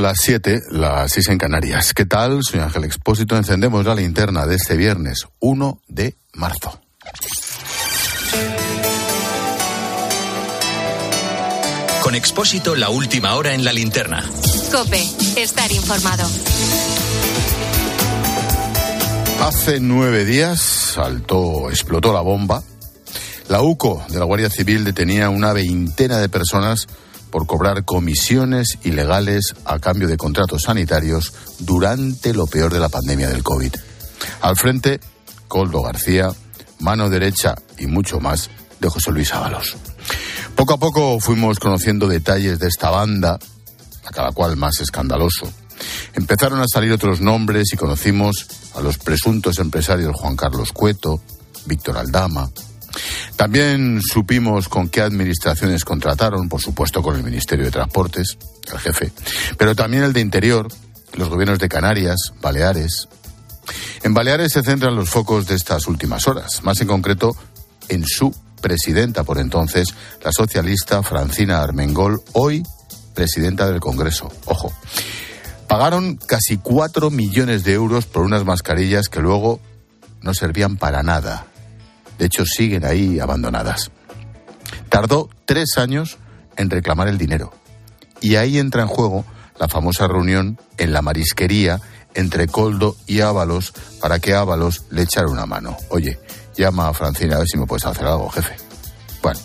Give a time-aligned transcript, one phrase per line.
[0.00, 1.92] Son las 7, las 6 en Canarias.
[1.92, 2.42] ¿Qué tal?
[2.42, 3.36] Soy Ángel Expósito.
[3.36, 6.80] Encendemos la linterna de este viernes 1 de marzo.
[12.02, 14.24] Con Expósito, la última hora en la linterna.
[14.72, 15.02] Cope,
[15.36, 16.26] estar informado.
[19.42, 22.62] Hace nueve días saltó, explotó la bomba.
[23.50, 26.86] La UCO de la Guardia Civil detenía una veintena de personas
[27.30, 33.28] por cobrar comisiones ilegales a cambio de contratos sanitarios durante lo peor de la pandemia
[33.28, 33.74] del COVID.
[34.42, 35.00] Al frente,
[35.48, 36.30] Coldo García,
[36.80, 39.76] mano derecha y mucho más de José Luis Ábalos.
[40.54, 43.38] Poco a poco fuimos conociendo detalles de esta banda,
[44.04, 45.50] a cada cual más escandaloso.
[46.14, 51.22] Empezaron a salir otros nombres y conocimos a los presuntos empresarios Juan Carlos Cueto,
[51.66, 52.50] Víctor Aldama,
[53.36, 58.36] también supimos con qué administraciones contrataron, por supuesto con el Ministerio de Transportes,
[58.72, 59.12] el jefe,
[59.56, 60.68] pero también el de Interior,
[61.14, 63.08] los gobiernos de Canarias, Baleares.
[64.02, 67.36] En Baleares se centran los focos de estas últimas horas, más en concreto
[67.88, 69.88] en su presidenta por entonces,
[70.22, 72.62] la socialista Francina Armengol, hoy
[73.14, 74.30] presidenta del Congreso.
[74.44, 74.72] Ojo.
[75.66, 79.60] Pagaron casi cuatro millones de euros por unas mascarillas que luego
[80.20, 81.49] no servían para nada
[82.20, 83.90] de hecho, siguen ahí abandonadas.
[84.90, 86.18] Tardó tres años
[86.58, 87.50] en reclamar el dinero.
[88.20, 89.24] Y ahí entra en juego
[89.58, 91.80] la famosa reunión en la marisquería
[92.12, 95.78] entre Coldo y Ábalos para que Ábalos le echara una mano.
[95.88, 96.20] Oye,
[96.54, 98.54] llama a Francina a ver si me puedes hacer algo, jefe.
[99.22, 99.40] Bueno,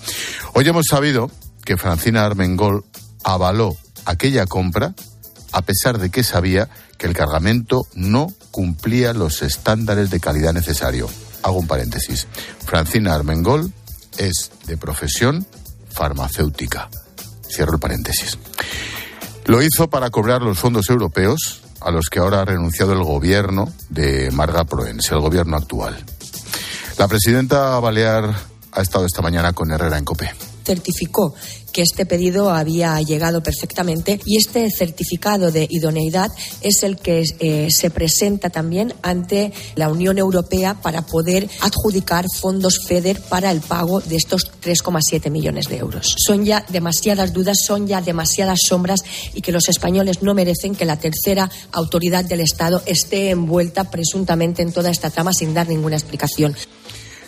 [0.54, 1.32] hoy hemos sabido
[1.64, 2.84] que Francina Armengol
[3.24, 4.94] avaló aquella compra
[5.54, 6.68] a pesar de que sabía
[6.98, 12.28] que el cargamento no cumplía los estándares de calidad necesarios hago un paréntesis.
[12.66, 13.72] Francina Armengol
[14.18, 15.46] es de profesión
[15.92, 16.90] farmacéutica.
[17.48, 18.38] Cierro el paréntesis.
[19.46, 23.72] Lo hizo para cobrar los fondos europeos a los que ahora ha renunciado el gobierno
[23.90, 26.04] de Marga Proens, el gobierno actual.
[26.98, 28.34] La presidenta Balear
[28.72, 30.55] ha estado esta mañana con Herrera en COPE.
[30.66, 31.36] Certificó
[31.76, 36.32] que este pedido había llegado perfectamente y este certificado de idoneidad
[36.62, 42.80] es el que eh, se presenta también ante la Unión Europea para poder adjudicar fondos
[42.88, 46.16] FEDER para el pago de estos 3,7 millones de euros.
[46.18, 49.02] Son ya demasiadas dudas, son ya demasiadas sombras
[49.34, 54.62] y que los españoles no merecen que la tercera autoridad del Estado esté envuelta presuntamente
[54.62, 56.56] en toda esta trama sin dar ninguna explicación.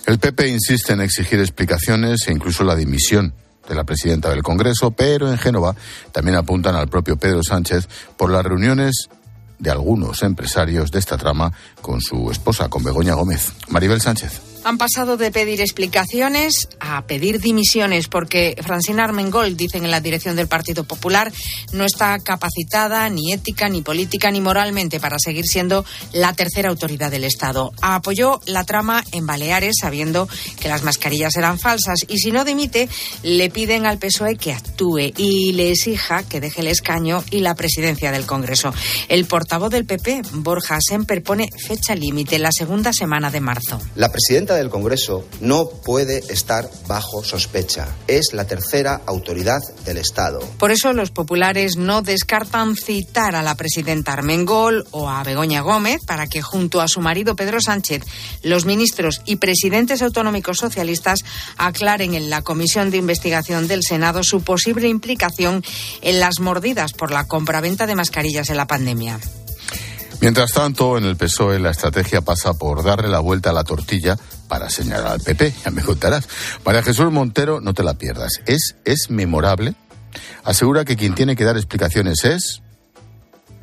[0.07, 3.33] El PP insiste en exigir explicaciones e incluso la dimisión
[3.67, 5.75] de la presidenta del Congreso, pero en Génova
[6.13, 9.09] también apuntan al propio Pedro Sánchez por las reuniones
[9.59, 11.51] de algunos empresarios de esta trama
[11.81, 13.51] con su esposa, con Begoña Gómez.
[13.67, 14.46] Maribel Sánchez.
[14.63, 20.35] Han pasado de pedir explicaciones a pedir dimisiones porque Francina Armengol, dicen en la dirección
[20.35, 21.31] del Partido Popular,
[21.71, 27.11] no está capacitada ni ética, ni política, ni moralmente para seguir siendo la tercera autoridad
[27.11, 27.71] del Estado.
[27.81, 30.27] Apoyó la trama en Baleares sabiendo
[30.59, 32.89] que las mascarillas eran falsas y si no dimite,
[33.23, 37.55] le piden al PSOE que actúe y le exija que deje el escaño y la
[37.55, 38.73] presidencia del Congreso.
[39.07, 43.81] El portavoz del PP, Borja Semper, pone fecha límite la segunda semana de marzo.
[43.95, 47.87] La presidenta del Congreso no puede estar bajo sospecha.
[48.07, 50.39] Es la tercera autoridad del Estado.
[50.57, 56.01] Por eso los populares no descartan citar a la presidenta Armengol o a Begoña Gómez
[56.05, 58.03] para que junto a su marido Pedro Sánchez,
[58.43, 61.19] los ministros y presidentes autonómicos socialistas
[61.57, 65.63] aclaren en la comisión de investigación del Senado su posible implicación
[66.01, 69.19] en las mordidas por la compraventa de mascarillas en la pandemia.
[70.19, 74.17] Mientras tanto, en el PSOE la estrategia pasa por darle la vuelta a la tortilla
[74.47, 76.27] para señalar al PP, ya me contarás.
[76.65, 78.41] María Jesús Montero, no te la pierdas.
[78.45, 79.75] Es, es memorable.
[80.43, 82.61] Asegura que quien tiene que dar explicaciones es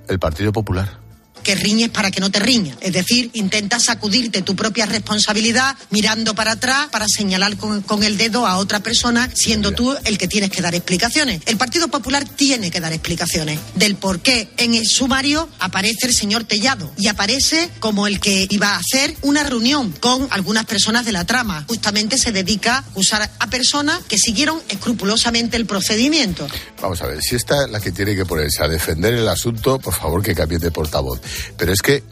[0.09, 1.04] el Partido Popular
[1.45, 2.77] que riñes para que no te riña.
[2.81, 8.47] Es decir, intenta sacudirte tu propia responsabilidad mirando para atrás para señalar con, el dedo
[8.47, 11.41] a otra persona, siendo tú el que tienes que dar explicaciones.
[11.47, 16.15] El Partido Popular tiene que dar explicaciones del por qué en el sumario aparece el
[16.15, 21.05] señor Tellado y aparece como el que iba a hacer una reunión con algunas personas
[21.05, 21.65] de la trama.
[21.69, 26.49] Justamente se dedica a usar a personas que siguieron escrupulosamente el procedimiento.
[26.81, 29.79] Vamos a ver, si esta es la que tiene que ponerse a defender el asunto,
[29.79, 31.21] por favor que cambie de portavoz.
[31.57, 32.03] Pero es que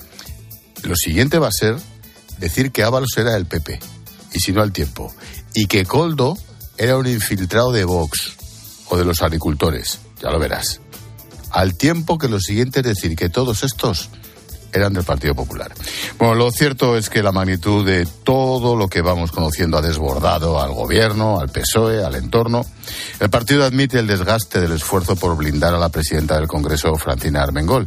[0.82, 1.76] lo siguiente va a ser
[2.38, 3.78] decir que Ábalos era el PP,
[4.32, 5.14] y si no al tiempo,
[5.54, 6.36] y que Coldo
[6.76, 8.32] era un infiltrado de Vox
[8.88, 10.80] o de los agricultores, ya lo verás.
[11.50, 14.10] Al tiempo que lo siguiente es decir que todos estos
[14.72, 15.72] eran del Partido Popular.
[16.18, 20.60] Bueno, lo cierto es que la magnitud de todo lo que vamos conociendo ha desbordado
[20.60, 22.64] al gobierno, al PSOE, al entorno.
[23.20, 27.42] El partido admite el desgaste del esfuerzo por blindar a la presidenta del Congreso, Francina
[27.42, 27.86] Armengol.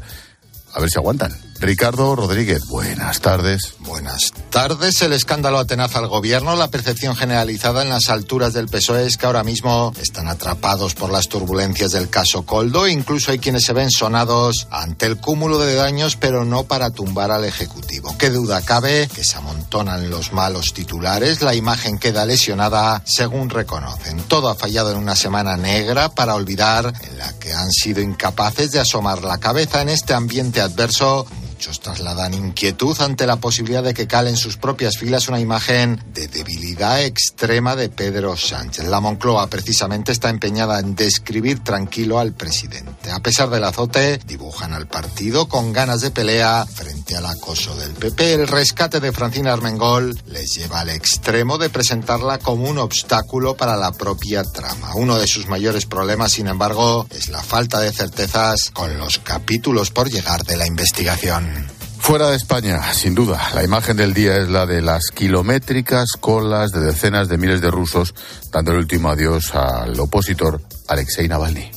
[0.75, 1.31] A ver si aguantan.
[1.59, 3.75] Ricardo Rodríguez, buenas tardes.
[3.79, 5.01] Buenas tardes.
[5.01, 6.55] El escándalo atenaza al gobierno.
[6.55, 11.11] La percepción generalizada en las alturas del PSOE es que ahora mismo están atrapados por
[11.11, 12.87] las turbulencias del caso Coldo.
[12.87, 17.31] Incluso hay quienes se ven sonados ante el cúmulo de daños, pero no para tumbar
[17.31, 18.15] al Ejecutivo.
[18.17, 21.41] Qué duda cabe que se amontonan los malos titulares.
[21.41, 24.21] La imagen queda lesionada, según reconocen.
[24.23, 28.71] Todo ha fallado en una semana negra para olvidar en la que han sido incapaces
[28.71, 31.25] de asomar la cabeza en este ambiente adverso
[31.55, 36.03] Muchos trasladan inquietud ante la posibilidad de que cale en sus propias filas una imagen
[36.13, 38.85] de debilidad extrema de Pedro Sánchez.
[38.85, 43.11] La Moncloa precisamente está empeñada en describir tranquilo al presidente.
[43.11, 47.93] A pesar del azote, dibujan al partido con ganas de pelea frente al acoso del
[47.93, 48.33] PP.
[48.33, 53.75] El rescate de Francina Armengol les lleva al extremo de presentarla como un obstáculo para
[53.77, 54.95] la propia trama.
[54.95, 59.91] Uno de sus mayores problemas, sin embargo, es la falta de certezas con los capítulos
[59.91, 61.84] por llegar de la investigación.
[62.05, 66.69] Fuera de España, sin duda, la imagen del día es la de las kilométricas colas
[66.69, 68.13] de decenas de miles de rusos
[68.51, 71.71] dando el último adiós al opositor Alexei Navalny.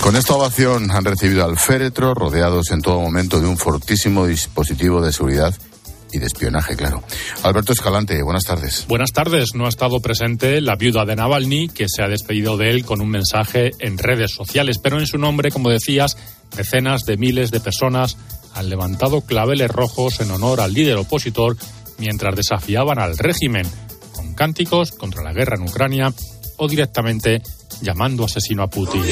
[0.00, 5.00] Con esta ovación han recibido al féretro, rodeados en todo momento de un fortísimo dispositivo
[5.00, 5.54] de seguridad
[6.16, 7.02] y de espionaje, claro.
[7.42, 8.86] Alberto Escalante, buenas tardes.
[8.88, 9.54] Buenas tardes.
[9.54, 13.00] No ha estado presente la viuda de Navalny, que se ha despedido de él con
[13.00, 16.16] un mensaje en redes sociales, pero en su nombre, como decías,
[16.56, 18.16] decenas de miles de personas
[18.54, 21.56] han levantado claveles rojos en honor al líder opositor
[21.98, 23.66] mientras desafiaban al régimen
[24.12, 26.12] con cánticos contra la guerra en Ucrania
[26.56, 27.42] o directamente
[27.82, 29.02] llamando asesino a Putin.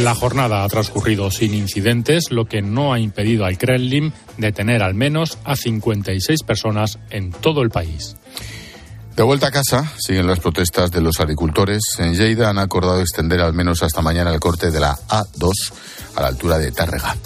[0.00, 4.94] La jornada ha transcurrido sin incidentes, lo que no ha impedido al Kremlin detener al
[4.94, 8.16] menos a 56 personas en todo el país.
[9.18, 11.82] De vuelta a casa, siguen las protestas de los agricultores.
[11.98, 15.72] En Lleida han acordado extender al menos hasta mañana el corte de la A2
[16.14, 17.16] a la altura de Tárrega.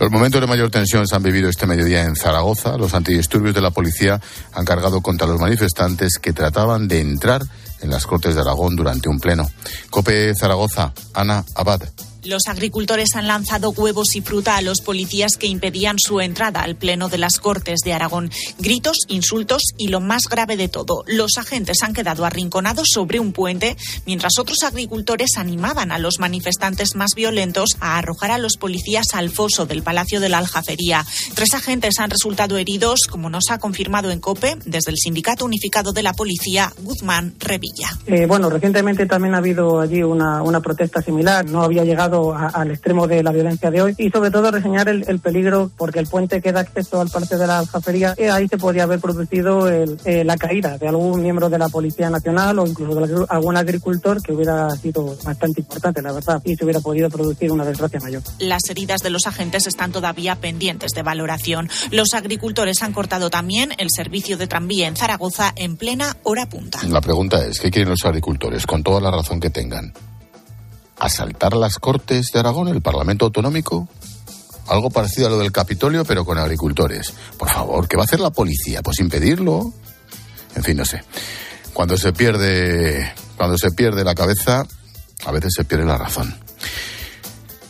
[0.00, 2.76] Los momentos de mayor tensión se han vivido este mediodía en Zaragoza.
[2.76, 4.20] Los antidisturbios de la policía
[4.54, 7.42] han cargado contra los manifestantes que trataban de entrar
[7.80, 9.48] en las Cortes de Aragón durante un pleno.
[9.88, 11.80] Cope Zaragoza, Ana Abad.
[12.26, 16.74] Los agricultores han lanzado huevos y fruta a los policías que impedían su entrada al
[16.74, 18.32] Pleno de las Cortes de Aragón.
[18.58, 23.32] Gritos, insultos y lo más grave de todo, los agentes han quedado arrinconados sobre un
[23.32, 23.76] puente
[24.06, 29.30] mientras otros agricultores animaban a los manifestantes más violentos a arrojar a los policías al
[29.30, 31.06] foso del Palacio de la Aljafería.
[31.34, 35.92] Tres agentes han resultado heridos, como nos ha confirmado en COPE desde el Sindicato Unificado
[35.92, 37.96] de la Policía, Guzmán Revilla.
[38.06, 41.44] Eh, bueno, recientemente también ha habido allí una, una protesta similar.
[41.44, 45.18] No había llegado al extremo de la violencia de hoy y sobre todo reseñar el,
[45.20, 48.58] peligro porque el puente que da acceso al Palacio de la Aljafería y ahí se
[48.58, 52.94] podría haber producido eh, la caída de algún miembro de la Policía Nacional o incluso
[52.94, 57.50] de algún agricultor que hubiera sido bastante importante, la verdad, y se hubiera podido producir
[57.50, 58.22] una desgracia mayor.
[58.38, 61.68] Las heridas de los agentes están todavía pendientes de valoración.
[61.90, 66.80] Los agricultores han cortado también el servicio de tranvía en Zaragoza en plena hora punta.
[66.88, 68.66] La pregunta es, ¿qué quieren los agricultores?
[68.66, 69.92] Con toda la razón que tengan
[70.98, 73.88] asaltar las Cortes de Aragón, el Parlamento Autonómico?
[74.68, 77.14] Algo parecido a lo del Capitolio, pero con agricultores.
[77.38, 78.82] Por favor, ¿qué va a hacer la policía?
[78.82, 79.72] Pues impedirlo.
[80.54, 81.02] En fin, no sé.
[81.72, 84.66] Cuando se pierde, cuando se pierde la cabeza,
[85.24, 86.34] a veces se pierde la razón.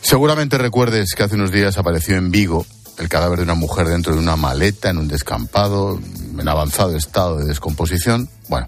[0.01, 2.65] Seguramente recuerdes que hace unos días apareció en Vigo
[2.97, 5.99] el cadáver de una mujer dentro de una maleta en un descampado
[6.39, 8.29] en avanzado estado de descomposición.
[8.47, 8.67] Bueno,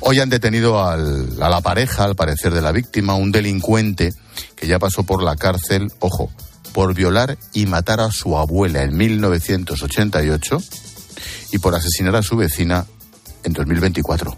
[0.00, 4.14] hoy han detenido a la pareja, al parecer de la víctima, un delincuente
[4.56, 6.30] que ya pasó por la cárcel, ojo,
[6.72, 10.58] por violar y matar a su abuela en 1988
[11.52, 12.86] y por asesinar a su vecina
[13.44, 14.36] en 2024.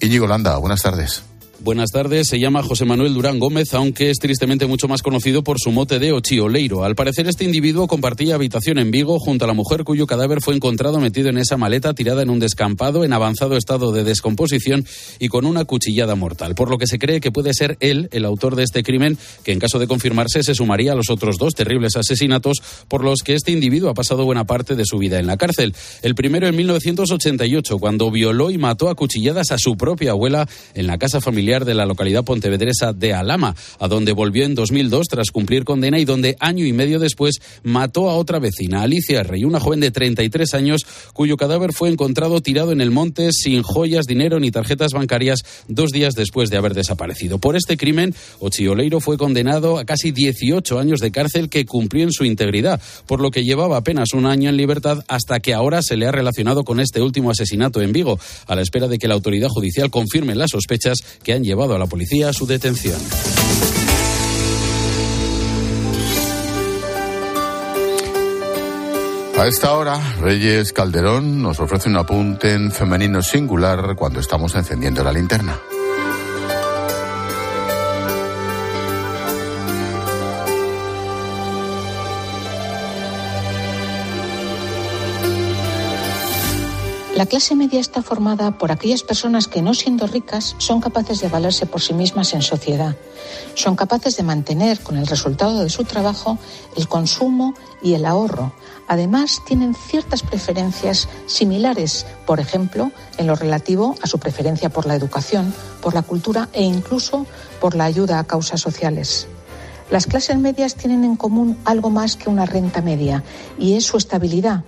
[0.00, 1.22] Íñigo Landa, buenas tardes.
[1.64, 5.58] Buenas tardes, se llama José Manuel Durán Gómez, aunque es tristemente mucho más conocido por
[5.58, 6.84] su mote de Ochioleiro.
[6.84, 10.54] Al parecer, este individuo compartía habitación en Vigo junto a la mujer cuyo cadáver fue
[10.54, 14.84] encontrado metido en esa maleta tirada en un descampado en avanzado estado de descomposición
[15.18, 18.26] y con una cuchillada mortal, por lo que se cree que puede ser él el
[18.26, 21.54] autor de este crimen, que en caso de confirmarse se sumaría a los otros dos
[21.54, 25.26] terribles asesinatos por los que este individuo ha pasado buena parte de su vida en
[25.26, 25.74] la cárcel.
[26.02, 30.86] El primero en 1988, cuando violó y mató a cuchilladas a su propia abuela en
[30.86, 35.06] la casa familiar familiar de la localidad pontevedresa de Alama, a donde volvió en 2002
[35.08, 39.44] tras cumplir condena y donde año y medio después mató a otra vecina, Alicia Rey,
[39.44, 44.06] una joven de 33 años cuyo cadáver fue encontrado tirado en el monte sin joyas,
[44.06, 47.38] dinero ni tarjetas bancarias dos días después de haber desaparecido.
[47.38, 52.12] Por este crimen, Ochioleiro fue condenado a casi 18 años de cárcel que cumplió en
[52.12, 55.96] su integridad, por lo que llevaba apenas un año en libertad hasta que ahora se
[55.96, 59.14] le ha relacionado con este último asesinato en Vigo, a la espera de que la
[59.14, 63.00] autoridad judicial confirme las sospechas que han llevado a la policía a su detención.
[69.36, 75.02] A esta hora, Reyes Calderón nos ofrece un apunte en femenino singular cuando estamos encendiendo
[75.02, 75.58] la linterna.
[87.14, 91.28] La clase media está formada por aquellas personas que, no siendo ricas, son capaces de
[91.28, 92.96] valerse por sí mismas en sociedad.
[93.54, 96.38] Son capaces de mantener, con el resultado de su trabajo,
[96.76, 98.52] el consumo y el ahorro.
[98.88, 104.96] Además, tienen ciertas preferencias similares, por ejemplo, en lo relativo a su preferencia por la
[104.96, 107.26] educación, por la cultura e incluso
[107.60, 109.28] por la ayuda a causas sociales.
[109.88, 113.22] Las clases medias tienen en común algo más que una renta media,
[113.56, 114.64] y es su estabilidad,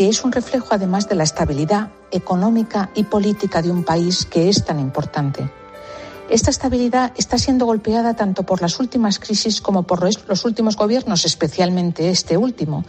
[0.00, 4.48] que es un reflejo además de la estabilidad económica y política de un país que
[4.48, 5.50] es tan importante.
[6.30, 11.26] Esta estabilidad está siendo golpeada tanto por las últimas crisis como por los últimos gobiernos,
[11.26, 12.82] especialmente este último,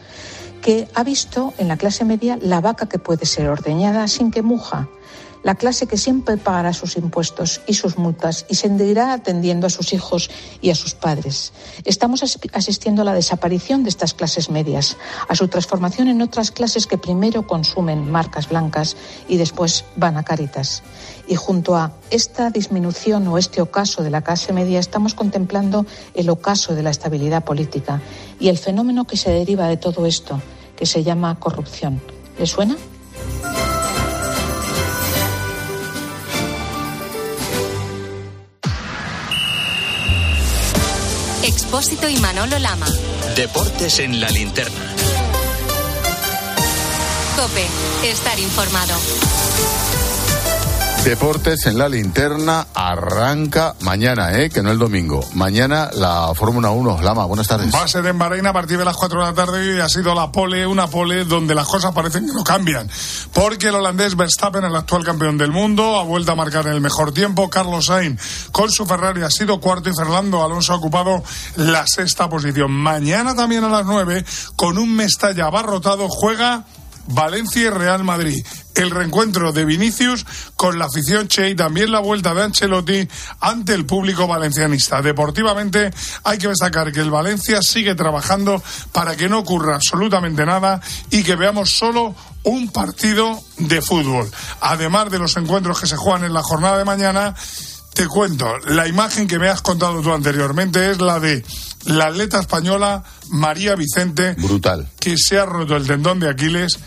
[0.62, 4.42] que ha visto en la clase media la vaca que puede ser ordeñada sin que
[4.42, 4.88] muja,
[5.44, 9.94] la clase que siempre pagará sus impuestos y sus multas y seguirá atendiendo a sus
[9.94, 10.30] hijos
[10.62, 11.54] y a sus padres.
[11.86, 16.88] Estamos asistiendo a la desaparición de estas clases medias, a su transformación en otras clases
[16.88, 18.96] que primero consumen marcas blancas
[19.28, 20.84] y después van a caritas.
[21.28, 26.30] Y junto a esta disminución o este ocaso de la clase media estamos contemplando el
[26.30, 28.02] ocaso de la estabilidad política
[28.40, 30.42] y el fenómeno que se deriva de todo esto,
[30.76, 32.02] que se llama corrupción.
[32.38, 32.76] ¿Le suena?
[41.72, 42.86] Expósito y Manolo Lama.
[43.34, 44.94] Deportes en la linterna.
[47.38, 47.66] Cope,
[48.04, 48.94] estar informado.
[51.04, 54.52] Deportes en la linterna arranca mañana, ¿eh?
[54.52, 55.28] que no el domingo.
[55.34, 57.02] Mañana la Fórmula 1.
[57.02, 57.72] Lama, buenas tardes.
[57.72, 60.32] Base de Bahrein a partir de las 4 de la tarde y ha sido la
[60.32, 62.88] pole, una pole donde las cosas parecen que no cambian.
[63.34, 66.82] Porque el holandés Verstappen, el actual campeón del mundo, ha vuelto a marcar en el
[66.82, 67.50] mejor tiempo.
[67.50, 71.24] Carlos Sainz con su Ferrari ha sido cuarto y Fernando Alonso ha ocupado
[71.56, 72.72] la sexta posición.
[72.72, 74.24] Mañana también a las 9,
[74.56, 76.64] con un Mestalla abarrotado, juega
[77.08, 78.46] Valencia y Real Madrid.
[78.76, 83.08] El reencuentro de Vinicius con la afición Che y también la vuelta de Ancelotti
[83.40, 85.02] ante el público valencianista.
[85.02, 85.92] Deportivamente
[86.24, 91.24] hay que destacar que el Valencia sigue trabajando para que no ocurra absolutamente nada y
[91.24, 94.30] que veamos solo un partido de fútbol.
[94.62, 97.36] Además de los encuentros que se juegan en la jornada de mañana,
[97.94, 101.44] te cuento, la imagen que me has contado tú anteriormente es la de
[101.86, 104.34] la atleta española María Vicente.
[104.34, 104.88] Brutal.
[105.00, 106.80] Que se ha roto el tendón de Aquiles,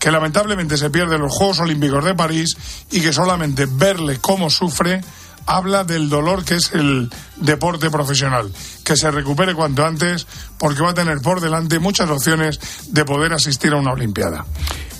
[0.00, 2.56] que lamentablemente se pierde en los Juegos Olímpicos de París
[2.90, 5.00] y que solamente verle cómo sufre
[5.46, 8.52] habla del dolor que es el deporte profesional.
[8.84, 10.26] Que se recupere cuanto antes
[10.58, 12.58] porque va a tener por delante muchas opciones
[12.88, 14.44] de poder asistir a una Olimpiada.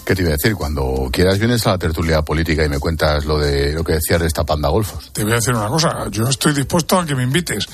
[0.04, 0.54] ¿Qué te iba a decir?
[0.54, 4.20] Cuando quieras vienes a la tertulia política y me cuentas lo de lo que decías
[4.20, 5.10] de esta panda golfos.
[5.12, 7.66] Te voy a decir una cosa, yo estoy dispuesto a que me invites.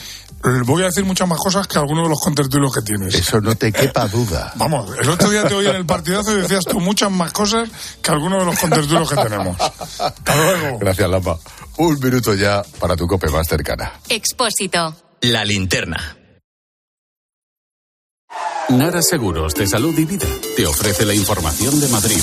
[0.64, 3.14] Voy a decir muchas más cosas que algunos de los contertulios que tienes.
[3.14, 4.52] Eso no te quepa duda.
[4.56, 7.68] Vamos, el otro día te oí en el partidazo y decías tú muchas más cosas
[8.00, 9.56] que algunos de los contertulios que tenemos.
[9.60, 10.78] Hasta luego.
[10.78, 11.38] Gracias, Lapa.
[11.78, 13.92] Un minuto ya para tu cope más cercana.
[14.08, 14.94] Expósito.
[15.22, 16.19] La linterna.
[18.70, 22.20] Nara Seguros de Salud y Vida te ofrece la información de Madrid.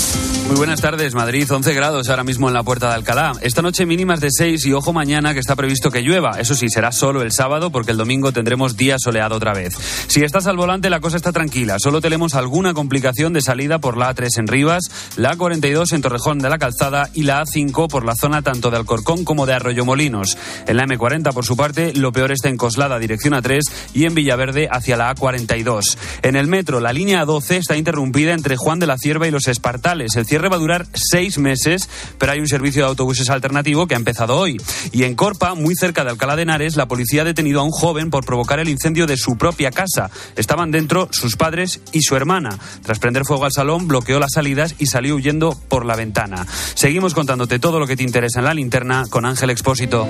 [0.48, 3.34] Muy buenas tardes, Madrid, 11 grados ahora mismo en la puerta de Alcalá.
[3.42, 6.40] Esta noche mínimas de 6 y ojo mañana que está previsto que llueva.
[6.40, 9.76] Eso sí, será solo el sábado porque el domingo tendremos día soleado otra vez.
[10.08, 13.98] Si estás al volante la cosa está tranquila, solo tenemos alguna complicación de salida por
[13.98, 14.86] la A3 en Rivas,
[15.18, 18.78] la A42 en Torrejón de la Calzada y la A5 por la zona tanto de
[18.78, 20.38] Alcorcón como de Arroyomolinos.
[20.66, 23.60] En la M40 por su parte, lo peor está en Coslada dirección A3
[23.94, 25.98] y en Villaverde hacia la A42.
[26.22, 29.48] En el metro, la línea 12 está interrumpida entre Juan de la Cierva y los
[29.48, 30.16] Espartales.
[30.16, 33.96] El cierre va a durar seis meses, pero hay un servicio de autobuses alternativo que
[33.96, 34.58] ha empezado hoy.
[34.92, 37.72] Y en Corpa, muy cerca de Alcalá de Henares, la policía ha detenido a un
[37.72, 40.10] joven por provocar el incendio de su propia casa.
[40.36, 42.58] Estaban dentro sus padres y su hermana.
[42.84, 46.46] Tras prender fuego al salón, bloqueó las salidas y salió huyendo por la ventana.
[46.76, 50.08] Seguimos contándote todo lo que te interesa en la linterna con Ángel Expósito.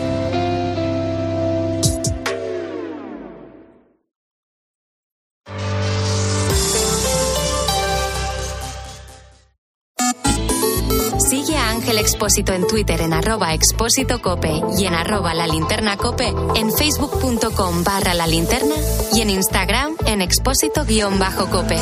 [12.17, 17.83] Expósito en Twitter en arroba expósito cope y en arroba la linterna cope, en facebook.com
[17.83, 18.73] barra la linterna
[19.13, 21.77] y en Instagram en expósito guion bajo cope.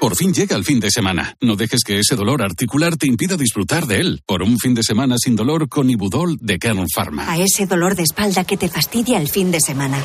[0.00, 1.36] Por fin llega el fin de semana.
[1.40, 4.22] No dejes que ese dolor articular te impida disfrutar de él.
[4.26, 7.30] Por un fin de semana sin dolor con Ibudol de Kern Pharma.
[7.30, 10.02] A ese dolor de espalda que te fastidia el fin de semana.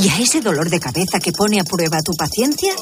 [0.00, 2.72] Y a ese dolor de cabeza que pone a prueba tu paciencia,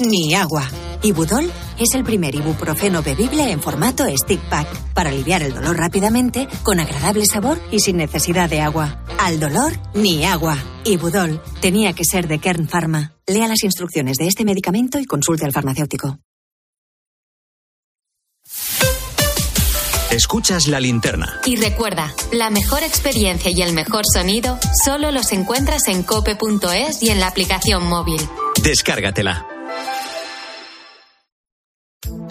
[0.00, 0.68] ni agua.
[1.02, 6.48] Ibudol es el primer ibuprofeno bebible en formato stick pack para aliviar el dolor rápidamente,
[6.62, 9.04] con agradable sabor y sin necesidad de agua.
[9.18, 10.56] Al dolor, ni agua.
[10.84, 13.14] Ibudol tenía que ser de Kern Pharma.
[13.26, 16.18] Lea las instrucciones de este medicamento y consulte al farmacéutico.
[20.12, 21.40] Escuchas la linterna.
[21.46, 27.08] Y recuerda, la mejor experiencia y el mejor sonido solo los encuentras en cope.es y
[27.08, 28.20] en la aplicación móvil.
[28.62, 29.51] Descárgatela.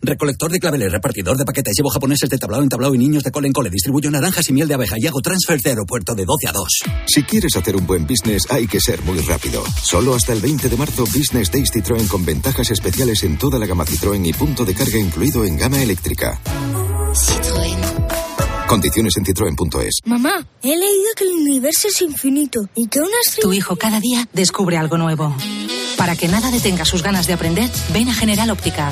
[0.00, 3.32] Recolector de claveles, repartidor de paquetes, llevo japoneses de tablao en tablao y niños de
[3.32, 6.24] cole en cole, distribuyo naranjas y miel de abeja y hago transfer de aeropuerto de
[6.24, 6.68] 12 a 2.
[7.06, 9.64] Si quieres hacer un buen business hay que ser muy rápido.
[9.82, 13.66] Solo hasta el 20 de marzo Business Days Citroën con ventajas especiales en toda la
[13.66, 16.40] gama Citroën y punto de carga incluido en gama eléctrica.
[17.14, 17.78] Citroën.
[18.68, 20.00] Condiciones en citroen.es.
[20.04, 23.36] Mamá, he leído que el universo es infinito y que unas...
[23.40, 25.34] Tu hijo cada día descubre algo nuevo.
[25.96, 28.90] Para que nada detenga sus ganas de aprender, ven a General Óptica.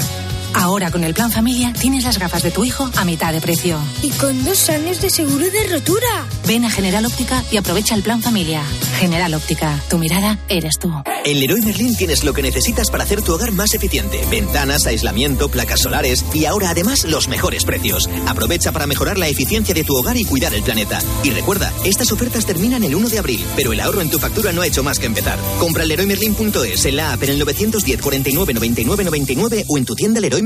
[0.57, 3.79] Ahora con el plan familia tienes las gafas de tu hijo a mitad de precio.
[4.03, 6.27] Y con dos años de seguro de rotura.
[6.47, 8.63] Ven a General Óptica y aprovecha el plan familia.
[8.99, 10.91] General Óptica, tu mirada eres tú.
[11.27, 14.19] En Leroy Merlin tienes lo que necesitas para hacer tu hogar más eficiente.
[14.31, 18.09] Ventanas, aislamiento, placas solares y ahora además los mejores precios.
[18.27, 21.01] Aprovecha para mejorar la eficiencia de tu hogar y cuidar el planeta.
[21.23, 24.53] Y recuerda, estas ofertas terminan el 1 de abril, pero el ahorro en tu factura
[24.53, 25.39] no ha hecho más que empezar.
[25.59, 29.95] Compra en LeroyMerlin.es, en la app en el 910 49 99 99 o en tu
[29.95, 30.46] tienda Leroy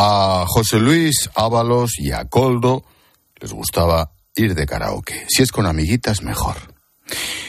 [0.00, 2.84] A José Luis Ábalos y a Coldo
[3.40, 5.26] les gustaba ir de karaoke.
[5.28, 6.54] Si es con amiguitas, mejor.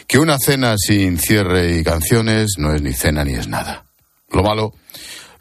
[0.08, 3.86] Que una cena sin cierre y canciones no es ni cena ni es nada.
[4.32, 4.74] Lo malo,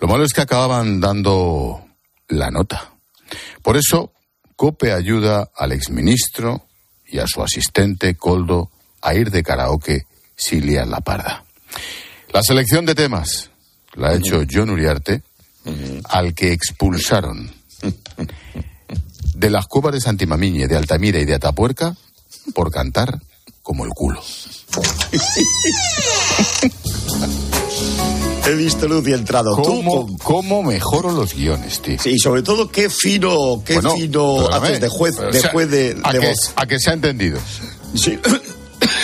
[0.00, 1.82] lo malo es que acababan dando
[2.28, 2.92] la nota.
[3.62, 4.12] Por eso,
[4.54, 6.66] Cope ayuda al exministro
[7.06, 10.04] y a su asistente Coldo a ir de karaoke
[10.36, 11.42] sin liar la parda.
[12.34, 13.50] La selección de temas
[13.94, 15.22] la ha hecho John Uriarte,
[16.04, 17.50] al que expulsaron
[19.34, 21.96] de las cuevas de Santimamiñe, de Altamira y de Atapuerca
[22.54, 23.20] por cantar
[23.62, 24.20] como el culo.
[28.46, 29.56] He visto luz y entrado.
[29.56, 31.98] Tú, ¿Cómo, cómo mejoro los guiones, tío?
[32.00, 35.50] Sí, y sobre todo qué fino, qué Bueno, fino haces de juez, de o sea,
[35.50, 36.52] juez de, a, de que, voz.
[36.56, 37.38] a que se ha entendido.
[37.94, 38.18] Sí.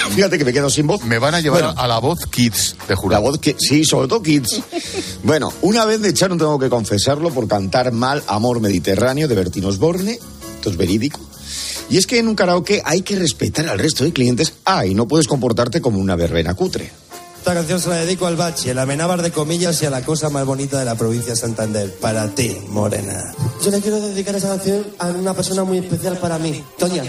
[0.15, 1.03] Fíjate que me quedo sin voz.
[1.05, 1.81] Me van a llevar Bueno.
[1.81, 3.13] a la voz Kids, te juro.
[3.13, 4.61] La voz que sí, sobre todo kids.
[5.23, 9.65] bueno, una vez me echaron, tengo que confesarlo, por cantar mal Amor Mediterráneo de Bertín
[9.65, 10.19] Osborne.
[10.57, 11.21] Esto es verídico.
[11.91, 14.55] Y es que en un karaoke hay que respetar al resto de clientes.
[14.65, 16.91] Ah, y no puedes comportarte como una verbena cutre.
[17.39, 20.31] Esta canción se la dedico al bache, el amenábar de comillas y a la cosa
[20.31, 21.95] más bonita de la provincia de Santander.
[22.01, 23.35] Para ti, Morena.
[23.63, 26.65] Yo le quiero dedicar esa canción a una persona muy especial para mí.
[26.79, 27.05] Toña,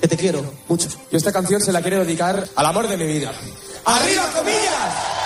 [0.00, 0.88] que te quiero mucho.
[1.10, 3.32] Yo esta canción se la quiero dedicar al amor de mi vida.
[3.84, 5.16] ¡Arriba, comillas!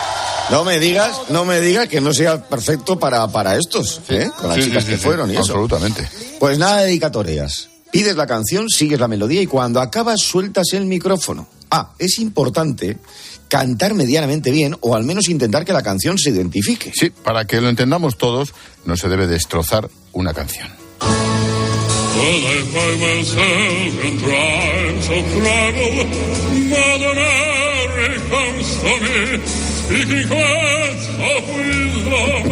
[0.51, 4.31] No me digas, no me digas que no sea perfecto para, para estos, ¿eh?
[4.37, 5.53] Con las Sí, chicas sí, que sí, fueron sí, y eso.
[5.53, 6.09] Absolutamente.
[6.39, 7.69] Pues nada de dedicatorias.
[7.91, 11.47] Pides la canción, sigues la melodía y cuando acabas sueltas el micrófono.
[11.71, 12.99] Ah, es importante
[13.49, 16.93] cantar medianamente bien o al menos intentar que la canción se identifique.
[16.95, 18.53] Sí, para que lo entendamos todos,
[18.85, 20.69] no se debe destrozar una canción.
[22.14, 26.05] Well, I find myself in times of trouble.
[26.68, 32.42] Mother Mary comes to me, speaking words of wisdom.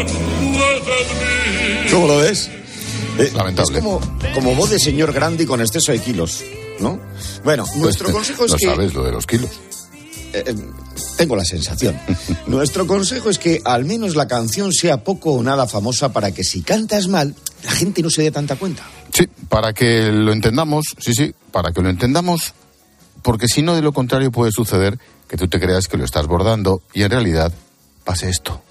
[1.20, 1.90] Be.
[1.90, 2.48] ¿Cómo lo ves?
[3.18, 3.78] Eh, Lamentable.
[3.78, 4.00] Es como,
[4.34, 6.42] como voz de señor Grandi con exceso de kilos,
[6.80, 6.98] ¿no?
[7.44, 8.66] Bueno, nuestro Pues, consejo es no que...
[8.66, 9.50] sabes lo de los kilos.
[10.32, 10.54] eh, eh,
[11.18, 11.98] tengo la sensación.
[12.46, 16.44] Nuestro consejo es que al menos la canción sea poco o nada famosa para que
[16.44, 18.84] si cantas mal, la gente no se dé tanta cuenta.
[19.12, 22.54] Sí, para que lo entendamos, sí, sí, para que lo entendamos,
[23.22, 26.26] porque si no, de lo contrario puede suceder que tú te creas que lo estás
[26.26, 27.52] bordando y en realidad
[28.04, 28.62] pase esto.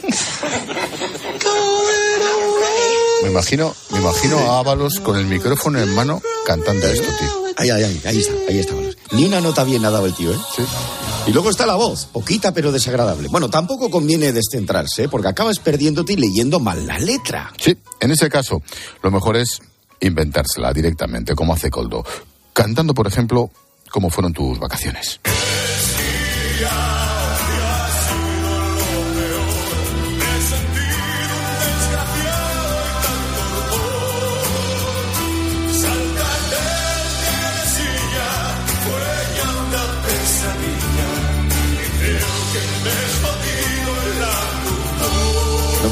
[3.22, 7.28] Me imagino, me imagino a Ábalos con el micrófono en mano cantando esto, tío.
[7.56, 8.74] Ahí, ahí, ahí, ahí está, ahí está.
[9.12, 10.38] Ni una nota bien ha dado el tío, ¿eh?
[10.56, 10.62] Sí.
[11.26, 13.28] Y luego está la voz, poquita pero desagradable.
[13.28, 17.52] Bueno, tampoco conviene descentrarse, porque acabas perdiéndote y leyendo mal la letra.
[17.58, 18.62] Sí, en ese caso,
[19.02, 19.60] lo mejor es
[20.00, 22.04] inventársela directamente, como hace Coldo.
[22.52, 23.50] Cantando, por ejemplo,
[23.90, 25.20] cómo fueron tus vacaciones.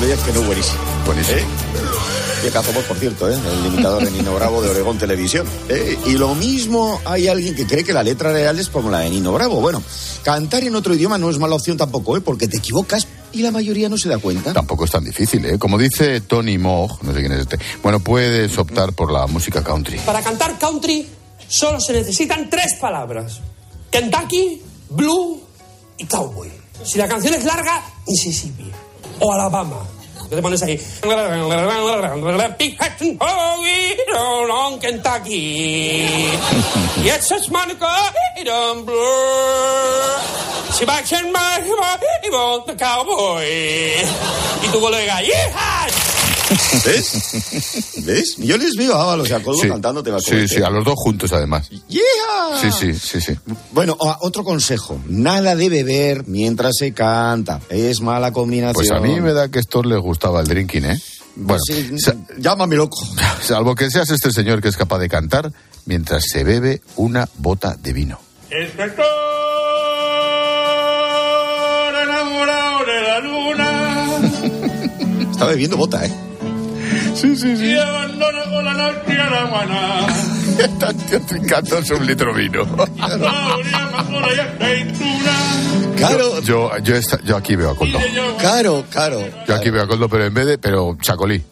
[0.09, 0.79] Digas que no, buenísimo.
[1.05, 1.37] Buenísimo.
[1.37, 1.45] ¿Eh?
[2.41, 3.35] Qué cazamos, por cierto, ¿eh?
[3.35, 5.47] el imitador de Nino Bravo de Oregón Televisión.
[5.69, 5.99] ¿eh?
[6.07, 9.11] Y lo mismo hay alguien que cree que la letra real es como la de
[9.11, 9.61] Nino Bravo.
[9.61, 9.83] Bueno,
[10.23, 12.23] cantar en otro idioma no es mala opción tampoco, ¿eh?
[12.23, 14.55] porque te equivocas y la mayoría no se da cuenta.
[14.55, 15.59] Tampoco es tan difícil, ¿eh?
[15.59, 17.59] Como dice Tony Moog, no sé quién es este.
[17.83, 19.99] Bueno, puedes optar por la música country.
[20.07, 21.07] Para cantar country
[21.49, 23.41] solo se necesitan tres palabras.
[23.91, 25.39] Kentucky, Blue
[25.99, 26.51] y Cowboy.
[26.83, 28.73] Si la canción es larga, Mississippi
[29.21, 29.98] o Alabama.
[30.29, 30.79] ¿Qué te pones ahí?
[34.79, 36.07] Kentucky.
[37.03, 38.13] Yes, it's Monica,
[38.45, 40.21] don't blur.
[40.81, 41.03] Y va
[42.67, 43.45] the cowboy.
[44.63, 45.98] Y tu colega, ¡yeeha!
[46.85, 47.95] ¿Ves?
[48.05, 48.37] ¿Ves?
[48.39, 49.69] Yo les veo a Ábalos y a Coldo Sí.
[49.69, 51.69] cantando te va Sí, sí, a los dos juntos además.
[51.89, 52.01] ¡Yeah!
[52.61, 53.39] Sí, sí, sí, sí.
[53.73, 55.01] Bueno, o- otro consejo.
[55.07, 57.61] Nada de beber mientras se canta.
[57.71, 58.75] Es mala combinación.
[58.75, 61.01] Pues a mí me da que a estos les gustaba el drinking, ¿eh?
[61.37, 61.91] Bueno, Sí,
[62.39, 62.99] llámame loco.
[63.43, 65.53] salvo que seas este señor que es capaz de cantar
[65.87, 68.21] mientras se bebe una bota de vino.
[72.03, 74.19] Enamorado de la luna
[75.31, 76.13] Está bebiendo bota, ¿eh?
[77.21, 80.07] Sí, sí, y abandona con la noche a la guana.
[80.59, 80.97] Están
[81.47, 82.65] cantándose un litro vino.
[85.97, 86.41] Claro.
[86.43, 87.99] Yo, yo, esta- yo aquí veo a Coldo.
[88.41, 89.21] Caro, caro.
[89.47, 91.43] Yo aquí veo a Coldo, pero en vez de, pero chacolí.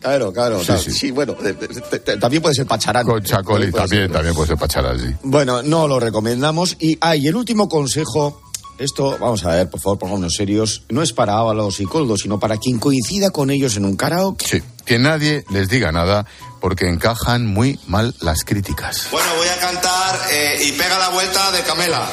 [0.00, 0.58] Claro, claro.
[0.60, 0.80] Sí, claro.
[0.82, 0.90] sí.
[0.92, 3.06] Sí, bueno, eh, eh, también puede ser pacharán.
[3.06, 4.12] Con chacolí también, ser.
[4.12, 5.06] también puede ser pachar así.
[5.22, 6.76] Bueno, no lo recomendamos.
[6.78, 8.40] Y, ah, y el último consejo.
[8.76, 10.82] Esto, vamos a ver, por favor, pongámonos serios.
[10.90, 14.44] No es para Ábalos y Coldo, sino para quien coincida con ellos en un karaoke.
[14.46, 16.26] Sí, que nadie les diga nada
[16.60, 19.08] porque encajan muy mal las críticas.
[19.10, 22.06] Bueno, voy a cantar eh, y pega la vuelta de Camela.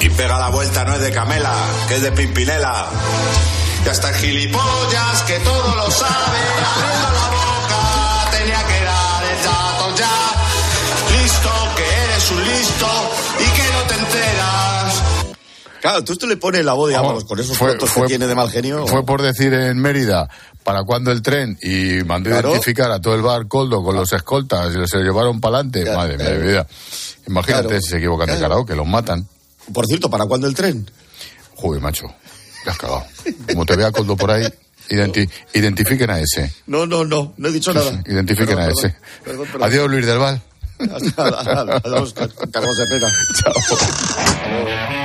[0.00, 1.54] Y pega la vuelta no es de Camela,
[1.88, 2.86] que es de Pimpinela.
[3.84, 6.38] Y hasta gilipollas que todo lo sabe,
[7.12, 11.22] la boca, tenía que dar el dato ya.
[11.22, 12.88] Listo, que eres un listo
[13.38, 14.55] y que no te enteras.
[15.86, 18.34] Claro, tú esto le pones la voz de Ábalos con esos fotos que tiene de
[18.34, 18.86] mal genio.
[18.88, 20.28] Fue por decir en Mérida,
[20.64, 21.56] ¿para cuándo el tren?
[21.62, 22.50] Y mandó Claro.
[22.50, 25.84] identificar a todo el bar Coldo con los escoltas y se lo llevaron para adelante.
[25.94, 26.66] Madre mía mi vida.
[27.28, 27.80] Imagínate Claro.
[27.82, 29.28] si se equivocan de karaoke, los matan.
[29.72, 30.90] Por cierto, ¿para cuándo el tren?
[31.54, 32.06] Joder, macho,
[32.64, 33.04] te has cagado.
[33.52, 34.44] Como te vea Coldo por ahí,
[34.90, 36.52] identi- identifiquen a ese.
[36.66, 38.02] No, no, no, no he dicho nada.
[38.06, 38.96] identifiquen Perdón, a ese.
[39.24, 39.68] perdón, perdón.
[39.68, 40.42] Adiós, Luis del Val.
[40.80, 42.12] Adiós,
[42.52, 43.08] Carlos Herrera.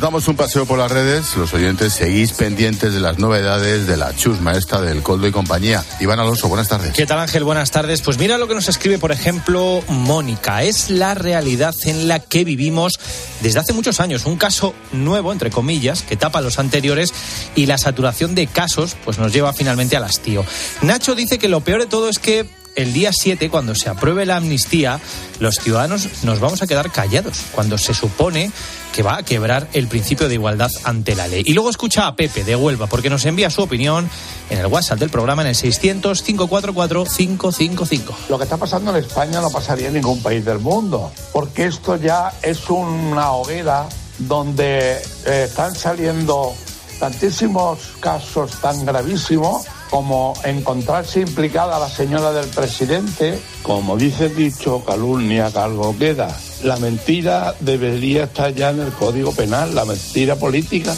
[0.00, 1.36] Damos un paseo por las redes.
[1.36, 5.84] Los oyentes seguís pendientes de las novedades de la chusma esta del Coldo y compañía.
[6.00, 6.94] Iván Alonso, buenas tardes.
[6.94, 7.44] ¿Qué tal Ángel?
[7.44, 8.00] Buenas tardes.
[8.00, 10.62] Pues mira lo que nos escribe, por ejemplo, Mónica.
[10.62, 12.98] Es la realidad en la que vivimos
[13.42, 14.24] desde hace muchos años.
[14.24, 17.12] Un caso nuevo, entre comillas, que tapa los anteriores
[17.54, 20.46] y la saturación de casos pues nos lleva finalmente al hastío.
[20.80, 24.26] Nacho dice que lo peor de todo es que el día 7, cuando se apruebe
[24.26, 25.00] la amnistía,
[25.38, 28.52] los ciudadanos nos vamos a quedar callados, cuando se supone
[28.92, 31.42] que va a quebrar el principio de igualdad ante la ley.
[31.46, 34.10] Y luego escucha a Pepe de Huelva, porque nos envía su opinión
[34.50, 38.14] en el WhatsApp del programa en el 600-544-555.
[38.28, 41.96] Lo que está pasando en España no pasaría en ningún país del mundo, porque esto
[41.96, 46.54] ya es una hoguera donde eh, están saliendo
[47.00, 55.50] tantísimos casos tan gravísimos como encontrarse implicada la señora del presidente, como dice dicho, calumnia,
[55.52, 56.38] cargo queda.
[56.62, 60.94] La mentira debería estar ya en el Código Penal, la mentira política.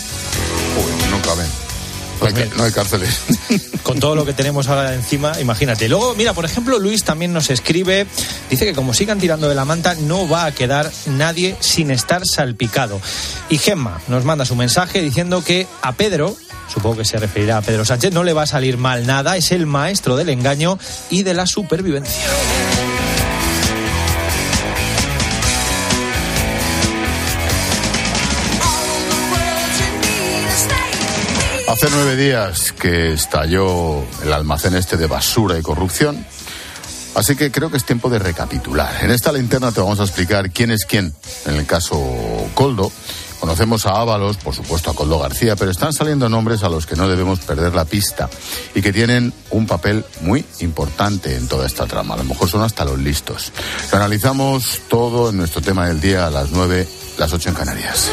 [2.23, 3.21] No hay, ca- no hay cárceles.
[3.83, 5.89] Con todo lo que tenemos ahora encima, imagínate.
[5.89, 8.07] Luego, mira, por ejemplo, Luis también nos escribe,
[8.49, 12.23] dice que como sigan tirando de la manta, no va a quedar nadie sin estar
[12.27, 13.01] salpicado.
[13.49, 16.37] Y Gemma nos manda su mensaje diciendo que a Pedro,
[16.73, 19.51] supongo que se referirá a Pedro Sánchez, no le va a salir mal nada, es
[19.53, 20.79] el maestro del engaño
[21.11, 22.23] y de la supervivencia.
[31.73, 36.23] Hace nueve días que estalló el almacén este de basura y corrupción.
[37.15, 39.03] Así que creo que es tiempo de recapitular.
[39.03, 41.15] En esta linterna te vamos a explicar quién es quién.
[41.47, 41.99] En el caso
[42.53, 42.93] Coldo,
[43.41, 46.95] conocemos a Ábalos, por supuesto a Coldo García, pero están saliendo nombres a los que
[46.95, 48.29] no debemos perder la pista
[48.75, 52.15] y que tienen un papel muy importante en toda esta trama.
[52.15, 53.51] A lo mejor son hasta los listos.
[53.91, 58.11] Lo analizamos todo en nuestro tema del día a las nueve, las ocho en Canarias.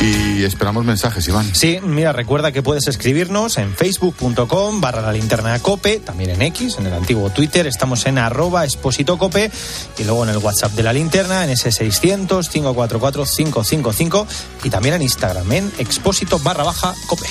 [0.00, 1.54] Y esperamos mensajes, Iván.
[1.54, 6.76] Sí, mira, recuerda que puedes escribirnos en facebook.com barra la linterna cope, también en X,
[6.78, 9.50] en el antiguo Twitter, estamos en arroba expósito cope
[9.98, 14.26] y luego en el WhatsApp de la linterna, en ese 600 544 555
[14.64, 17.26] y también en Instagram, en expósito barra baja cope.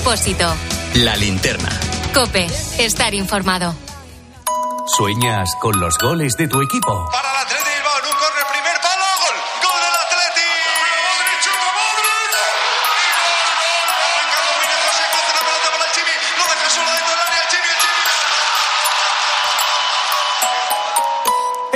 [0.00, 0.46] Expósito.
[0.94, 1.68] La linterna.
[2.14, 2.46] Cope.
[2.78, 3.74] Estar informado.
[4.86, 7.06] ¿Sueñas con los goles de tu equipo?
[7.12, 7.29] Para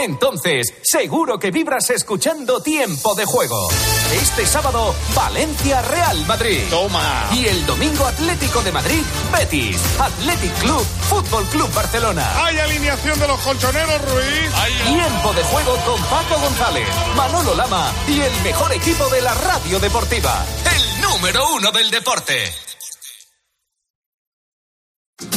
[0.05, 3.71] Entonces, seguro que vibras escuchando Tiempo de Juego.
[4.12, 6.61] Este sábado, Valencia Real Madrid.
[6.69, 7.31] Toma.
[7.33, 9.01] Y el domingo Atlético de Madrid,
[9.33, 9.81] Betis.
[9.99, 12.45] Athletic Club, Fútbol Club Barcelona.
[12.45, 14.53] Hay alineación de los colchoneros, Ruiz.
[14.85, 19.81] Tiempo de juego con Paco González, Manolo Lama y el mejor equipo de la radio
[19.81, 20.45] deportiva.
[20.71, 22.53] El número uno del deporte.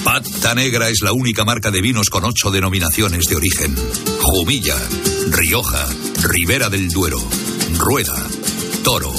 [0.04, 3.76] Pata Negra es la única marca de vinos con ocho denominaciones de origen.
[4.22, 4.76] Jumilla,
[5.30, 5.88] Rioja,
[6.24, 7.22] Ribera del Duero,
[7.78, 8.16] Rueda,
[8.84, 9.14] Toro,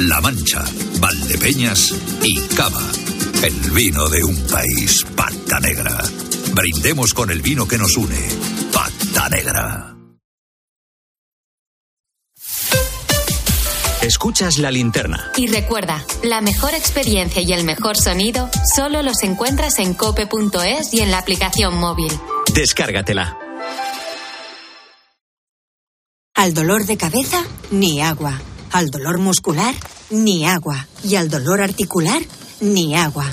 [0.00, 0.64] La Mancha,
[1.00, 2.82] Valdepeñas y Cava.
[3.42, 5.98] El vino de un país, Pata Negra.
[6.52, 8.28] Brindemos con el vino que nos une.
[8.72, 9.93] Pata Negra.
[14.04, 15.32] Escuchas la linterna.
[15.34, 21.00] Y recuerda, la mejor experiencia y el mejor sonido solo los encuentras en cope.es y
[21.00, 22.12] en la aplicación móvil.
[22.52, 23.38] Descárgatela.
[26.34, 28.38] Al dolor de cabeza, ni agua.
[28.72, 29.74] Al dolor muscular,
[30.10, 30.86] ni agua.
[31.02, 32.20] Y al dolor articular,
[32.60, 33.24] ni agua.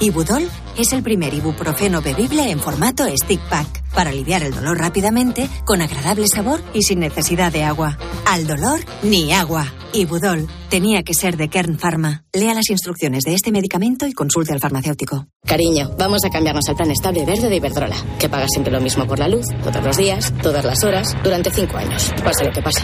[0.00, 5.48] Ibudol es el primer ibuprofeno bebible en formato stick pack para aliviar el dolor rápidamente,
[5.64, 7.98] con agradable sabor y sin necesidad de agua.
[8.26, 9.66] Al dolor, ni agua.
[9.92, 12.24] Ibudol tenía que ser de Kern Pharma.
[12.32, 15.26] Lea las instrucciones de este medicamento y consulte al farmacéutico.
[15.44, 19.06] Cariño, vamos a cambiarnos al plan estable verde de Iberdrola, que paga siempre lo mismo
[19.06, 22.62] por la luz, todos los días, todas las horas, durante cinco años, pase lo que
[22.62, 22.82] pase.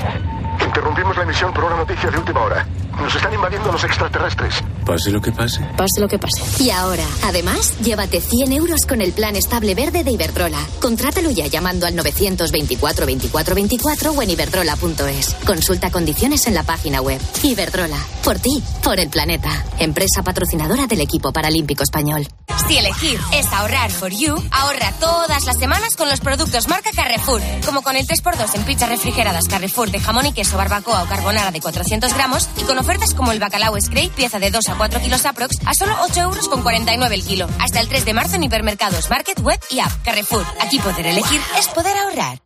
[0.64, 2.66] Interrumpimos la emisión por una noticia de última hora.
[2.96, 4.54] Nos están invadiendo los extraterrestres.
[4.84, 5.60] Pase lo que pase.
[5.76, 6.42] Pase lo que pase.
[6.62, 10.58] Y ahora, además, llévate 100 euros con el plan estable verde de Iberdrola.
[10.80, 15.34] Contrátalo ya llamando al 924 24 24 o en iberdrola.es.
[15.44, 17.20] Consulta condiciones en la página web.
[17.42, 17.98] Iberdrola.
[18.24, 19.64] Por ti, por el planeta.
[19.78, 22.26] Empresa patrocinadora del equipo paralímpico español.
[22.66, 27.40] Si elegir es ahorrar for you, ahorra todas las semanas con los productos marca Carrefour.
[27.64, 31.50] Como con el 3x2 en pizzas refrigeradas Carrefour de jamón y queso, barbacoa o carbonara
[31.50, 35.00] de 400 gramos y con ofertas como el bacalao Scrape, pieza de 2 a 4
[35.00, 37.48] kilos aprox, a solo 8 euros con 49 el kilo.
[37.58, 39.90] Hasta el 3 de marzo en hipermercados, market, web y app.
[40.04, 40.46] Carrefour.
[40.60, 42.45] Aquí poder elegir es poder ahorrar.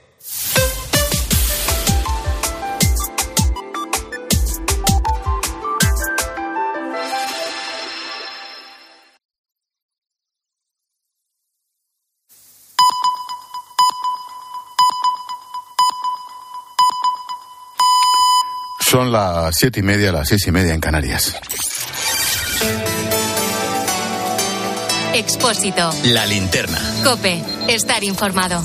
[18.91, 21.33] Son las siete y media, las seis y media en Canarias.
[25.13, 25.93] Expósito.
[26.07, 26.77] La linterna.
[27.01, 27.41] Cope.
[27.69, 28.61] Estar informado.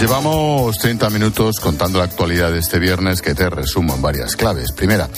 [0.00, 4.70] Llevamos 30 minutos contando la actualidad de este viernes que te resumo en varias claves.
[4.72, 5.08] Primera,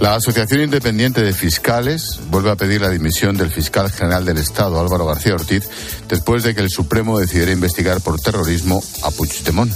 [0.00, 4.80] la Asociación Independiente de Fiscales vuelve a pedir la dimisión del fiscal general del Estado,
[4.80, 5.68] Álvaro García Ortiz,
[6.08, 9.72] después de que el Supremo decidiera investigar por terrorismo a Puigdemont.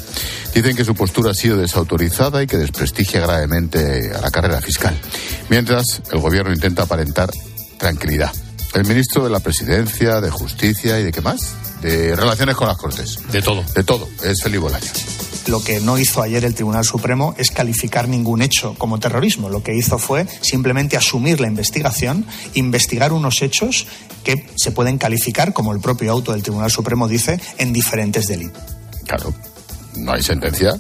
[0.53, 4.99] Dicen que su postura ha sido desautorizada y que desprestigia gravemente a la carrera fiscal.
[5.51, 7.31] Mientras, el gobierno intenta aparentar
[7.79, 8.33] tranquilidad.
[8.75, 11.55] El ministro de la Presidencia, de Justicia y de qué más?
[11.83, 13.19] De Relaciones con las Cortes.
[13.31, 13.65] De todo.
[13.75, 14.09] De todo.
[14.23, 14.87] Es Felipe Bolaño.
[15.47, 19.49] Lo que no hizo ayer el Tribunal Supremo es calificar ningún hecho como terrorismo.
[19.49, 23.87] Lo que hizo fue simplemente asumir la investigación, investigar unos hechos
[24.25, 28.63] que se pueden calificar, como el propio auto del Tribunal Supremo dice, en diferentes delitos.
[29.07, 29.33] Claro,
[29.97, 30.79] no hay sentencia.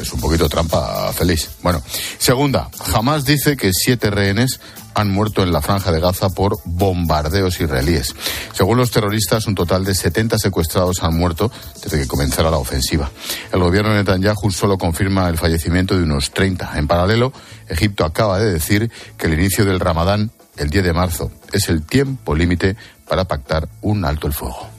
[0.00, 1.50] Es un poquito trampa, feliz.
[1.62, 1.82] Bueno,
[2.18, 4.60] segunda, jamás dice que siete rehenes
[4.94, 8.14] han muerto en la franja de Gaza por bombardeos israelíes.
[8.52, 11.50] Según los terroristas, un total de 70 secuestrados han muerto
[11.82, 13.10] desde que comenzara la ofensiva.
[13.52, 16.78] El gobierno de Netanyahu solo confirma el fallecimiento de unos 30.
[16.78, 17.32] En paralelo,
[17.68, 21.84] Egipto acaba de decir que el inicio del Ramadán, el 10 de marzo, es el
[21.84, 22.76] tiempo límite
[23.08, 24.73] para pactar un alto el fuego.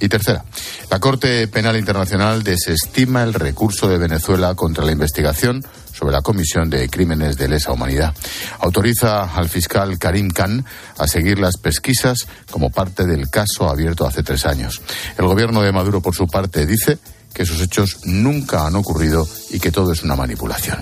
[0.00, 0.42] Y tercera,
[0.90, 6.70] la Corte Penal Internacional desestima el recurso de Venezuela contra la investigación sobre la comisión
[6.70, 8.14] de crímenes de lesa humanidad.
[8.60, 10.64] Autoriza al fiscal Karim Khan
[10.96, 14.80] a seguir las pesquisas como parte del caso abierto hace tres años.
[15.18, 16.98] El gobierno de Maduro, por su parte, dice
[17.34, 20.78] que esos hechos nunca han ocurrido y que todo es una manipulación.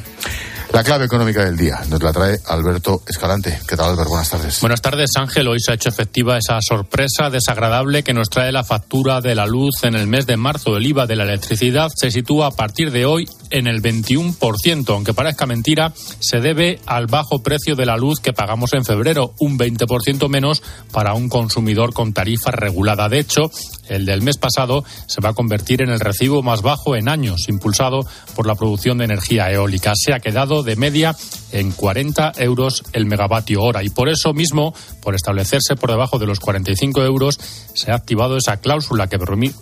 [0.72, 3.58] La clave económica del día nos la trae Alberto Escalante.
[3.66, 4.10] ¿Qué tal, Alberto?
[4.10, 4.60] Buenas tardes.
[4.60, 5.48] Buenas tardes, Ángel.
[5.48, 9.46] Hoy se ha hecho efectiva esa sorpresa desagradable que nos trae la factura de la
[9.46, 10.76] luz en el mes de marzo.
[10.76, 14.90] El IVA de la electricidad se sitúa a partir de hoy en el 21%.
[14.90, 19.34] Aunque parezca mentira, se debe al bajo precio de la luz que pagamos en febrero,
[19.38, 23.08] un 20% menos para un consumidor con tarifa regulada.
[23.08, 23.50] De hecho,
[23.88, 27.48] el del mes pasado se va a convertir en el recibo más bajo en años,
[27.48, 29.92] impulsado por la producción de energía eólica.
[29.94, 31.16] Se ha quedado de media
[31.52, 36.26] en 40 euros el megavatio hora y por eso mismo, por establecerse por debajo de
[36.26, 37.38] los 45 euros,
[37.74, 39.18] se ha activado esa cláusula que,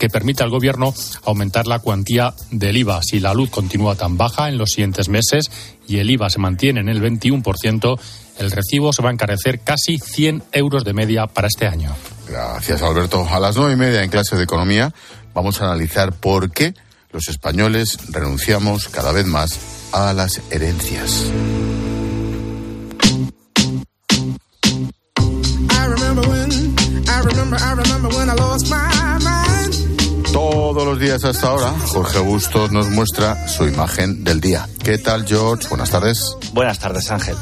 [0.09, 0.94] permite al Gobierno
[1.25, 3.03] aumentar la cuantía del IVA.
[3.03, 5.51] Si la luz continúa tan baja en los siguientes meses
[5.87, 8.01] y el IVA se mantiene en el 21%,
[8.39, 11.95] el recibo se va a encarecer casi 100 euros de media para este año.
[12.29, 13.27] Gracias, Alberto.
[13.31, 14.93] A las nueve y media en clase de economía
[15.35, 16.75] vamos a analizar por qué
[17.12, 19.59] los españoles renunciamos cada vez más
[19.93, 21.31] a las herencias.
[30.37, 34.68] Todos los días hasta ahora, Jorge Bustos nos muestra su imagen del día.
[34.85, 35.66] ¿Qué tal, George?
[35.70, 36.37] Buenas tardes.
[36.53, 37.35] Buenas tardes, Ángel.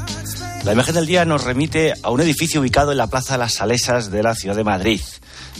[0.62, 4.12] La imagen del día nos remite a un edificio ubicado en la Plaza las Salesas
[4.12, 5.00] de la ciudad de Madrid.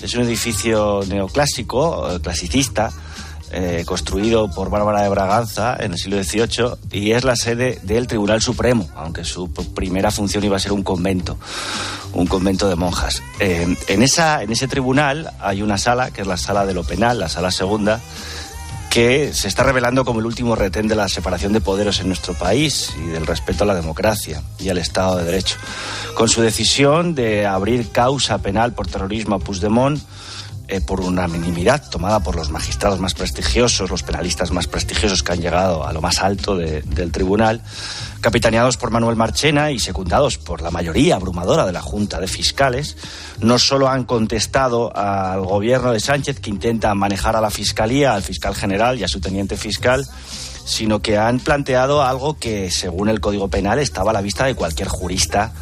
[0.01, 2.92] Es un edificio neoclásico, eh, clasicista,
[3.57, 8.09] eh, construido por Bárbara de Braganza en el siglo XVIII y es la sede del
[8.09, 11.38] Tribunal Supremo, aunque su primera función iba a ser un convento,
[12.14, 13.23] un convento de monjas.
[13.38, 16.83] Eh, en, esa, en ese tribunal hay una sala, que es la sala de lo
[16.83, 18.01] penal, la sala segunda,
[18.90, 22.35] que se está revelando como el último retén de la separación de poderes en nuestro
[22.35, 25.59] país y del respeto a la democracia y al Estado de Derecho.
[26.17, 30.01] Con su decisión de abrir causa penal por terrorismo a Puigdemont,
[30.75, 35.41] eh, por unanimidad tomada por los magistrados más prestigiosos, los penalistas más prestigiosos que han
[35.41, 37.63] llegado a lo más alto del tribunal,
[38.21, 42.97] capitaneados por Manuel Marchena y secundados por la mayoría abrumadora de la Junta de Fiscales,
[43.41, 48.23] no solo han contestado al gobierno de Sánchez que intenta manejar a la Fiscalía, al
[48.23, 50.05] fiscal general y a su teniente fiscal,
[50.65, 54.55] sino que han planteado algo que, según el Código Penal, estaba a la vista de
[54.55, 55.53] cualquier jurista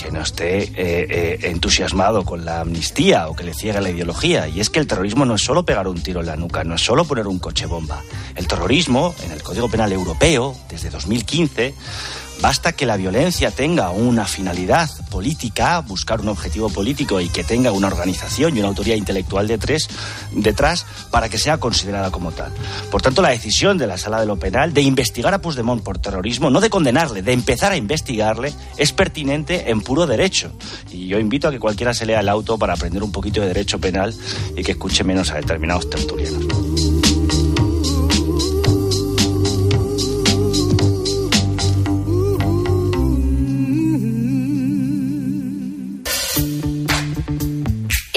[0.00, 4.48] que no esté eh, eh, entusiasmado con la amnistía o que le ciegue la ideología.
[4.48, 6.74] Y es que el terrorismo no es solo pegar un tiro en la nuca, no
[6.74, 8.02] es solo poner un coche bomba.
[8.34, 11.74] El terrorismo, en el Código Penal Europeo, desde 2015,
[12.40, 17.70] Basta que la violencia tenga una finalidad política, buscar un objetivo político y que tenga
[17.70, 22.52] una organización y una autoría intelectual detrás para que sea considerada como tal.
[22.90, 25.98] Por tanto, la decisión de la Sala de lo Penal de investigar a Puigdemont por
[25.98, 30.50] terrorismo, no de condenarle, de empezar a investigarle, es pertinente en puro derecho.
[30.90, 33.48] Y yo invito a que cualquiera se lea el auto para aprender un poquito de
[33.48, 34.14] derecho penal
[34.56, 36.89] y que escuche menos a determinados tertulianos.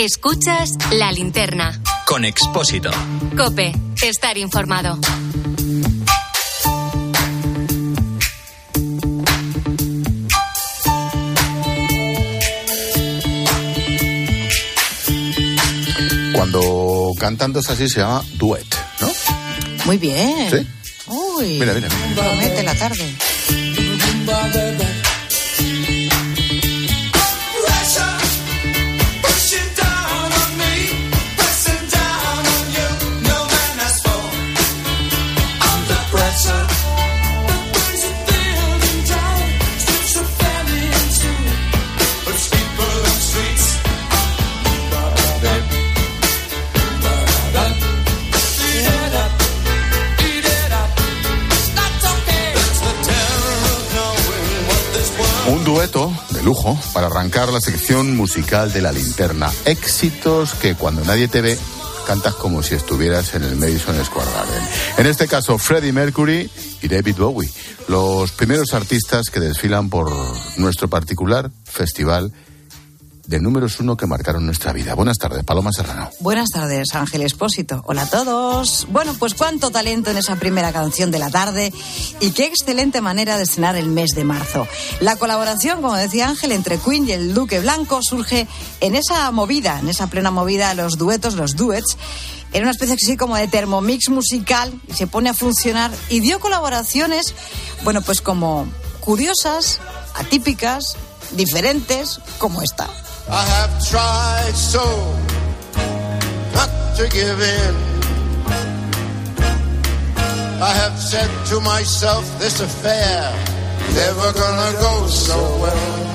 [0.04, 1.80] Escuchas la linterna.
[2.06, 2.92] Con Expósito.
[3.38, 5.00] Cope, estar informado.
[16.34, 18.68] Cuando cantando es así se llama duet,
[19.00, 19.10] ¿no?
[19.86, 20.50] Muy bien.
[20.52, 20.68] ¿Sí?
[21.08, 21.60] Uy.
[21.60, 22.22] Mira, mira, mira.
[22.22, 23.16] Promete la tarde.
[55.84, 59.52] De lujo para arrancar la sección musical de la linterna.
[59.66, 61.58] Éxitos que cuando nadie te ve
[62.08, 64.64] cantas como si estuvieras en el Madison Square Garden.
[64.98, 66.50] En este caso, Freddie Mercury
[66.82, 67.52] y David Bowie,
[67.90, 70.10] los primeros artistas que desfilan por
[70.56, 72.32] nuestro particular festival
[73.26, 74.96] de números uno que marcaron nuestra vida.
[74.96, 76.10] Buenas tardes, Paloma Serrano.
[76.20, 77.82] Buenas tardes, Ángel Espósito.
[77.86, 78.88] Hola a todos.
[78.90, 81.74] Bueno, pues cuánto talento en esa primera canción de la tarde
[82.20, 84.68] y qué excelente manera de estrenar el mes de marzo.
[85.00, 88.48] La colaboración, como decía Ángel, entre Queen y el Duque Blanco surge
[88.82, 91.98] en esa movida, en esa plena movida, los duetos, los duets.
[92.52, 96.40] Era una especie así como de termomix musical y se pone a funcionar y dio
[96.40, 97.34] colaboraciones,
[97.84, 98.68] bueno, pues como
[99.00, 99.80] curiosas,
[100.14, 100.96] atípicas,
[101.32, 102.90] diferentes, como esta.
[103.30, 104.84] I have tried so
[106.54, 107.76] not to give in.
[110.62, 113.34] I have said to myself, this affair
[113.94, 116.14] never gonna go so well.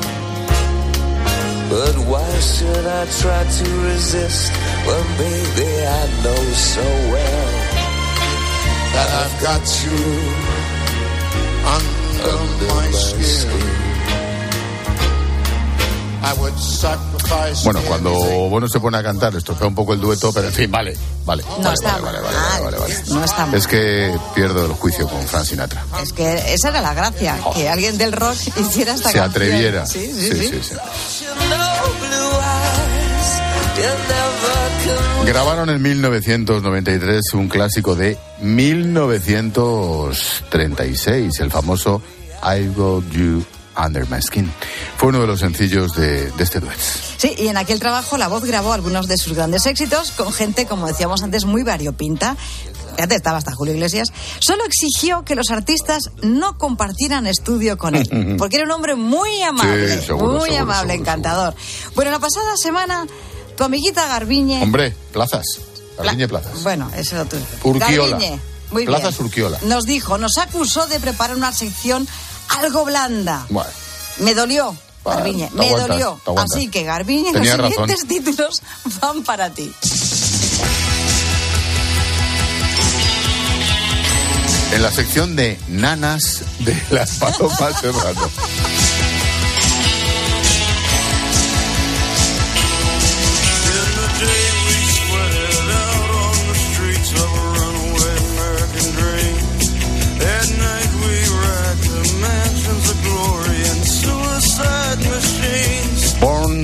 [1.71, 4.53] But why should I try to resist
[4.87, 7.79] when baby I know so well
[8.95, 10.01] that I've got you
[11.75, 13.23] under, under my, skin.
[13.23, 13.88] skin.
[17.65, 18.11] Bueno, cuando
[18.49, 21.43] bueno se pone a cantar, estropea un poco el dueto, pero en fin, vale, vale.
[21.45, 22.13] No vale, está vale, mal.
[22.23, 23.55] vale, vale, vale, No está mal.
[23.55, 25.85] Es que pierdo el juicio con Frank Sinatra.
[26.03, 29.13] Es que esa era la gracia, que alguien del rock hiciera esta Oh.
[29.13, 29.25] Se canción.
[29.31, 29.87] atreviera.
[29.87, 30.49] Sí, sí, Sí, sí.
[30.49, 30.75] sí, sí.
[35.27, 42.01] Grabaron en 1993 un clásico de 1936, el famoso
[42.43, 43.45] I Got You
[43.79, 44.51] Under My Skin.
[44.97, 46.79] Fue uno de los sencillos de, de este duet.
[47.17, 50.67] Sí, y en aquel trabajo la voz grabó algunos de sus grandes éxitos con gente,
[50.67, 52.37] como decíamos antes, muy variopinta.
[52.97, 54.09] Fíjate, estaba hasta Julio Iglesias.
[54.41, 59.41] Solo exigió que los artistas no compartieran estudio con él, porque era un hombre muy
[59.43, 61.55] amable, Sí, seguro, muy seguro, amable, seguro, encantador.
[61.95, 63.07] Bueno, la pasada semana,
[63.57, 64.63] tu amiguita Garbiñe.
[64.63, 65.45] Hombre, plazas.
[65.97, 66.63] Garbiñe Plazas.
[66.63, 67.29] Bueno, eso es.
[67.63, 68.11] Urquiola.
[68.19, 69.27] Garbiñe, muy Plazas bien.
[69.27, 69.59] Urquiola.
[69.63, 72.07] Nos dijo, nos acusó de preparar una sección
[72.49, 73.47] algo blanda.
[73.51, 73.71] Bueno,
[74.19, 74.75] Me dolió,
[75.05, 76.21] Garbiñe, me aguantas, dolió.
[76.37, 77.89] Así que, Garbiñe, Tenía los razón.
[77.89, 78.63] siguientes títulos
[79.01, 79.73] van para ti.
[84.71, 88.31] en la sección de nanas de las palomas Serrano.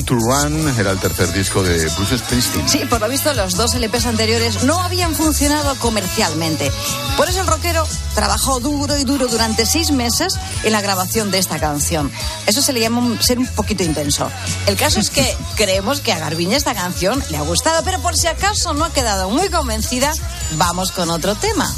[0.05, 2.69] Born to Run era el tercer disco de Bruce Springsteen.
[2.69, 6.71] Sí, por lo visto los dos LPs anteriores no habían funcionado comercialmente.
[7.17, 11.39] Por eso el rockero trabajó duro y duro durante seis meses en la grabación de
[11.39, 12.11] esta canción.
[12.47, 14.31] Eso se le llama ser un poquito intenso.
[14.67, 18.17] El caso es que creemos que a Garbiñe esta canción le ha gustado, pero por
[18.17, 20.13] si acaso no ha quedado muy convencida,
[20.57, 21.73] vamos con otro tema.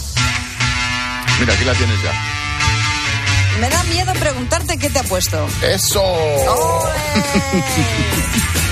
[1.39, 2.36] Mira, aquí la tienes ya.
[3.61, 5.47] Me da miedo preguntarte qué te ha puesto.
[5.63, 6.03] ¡Eso!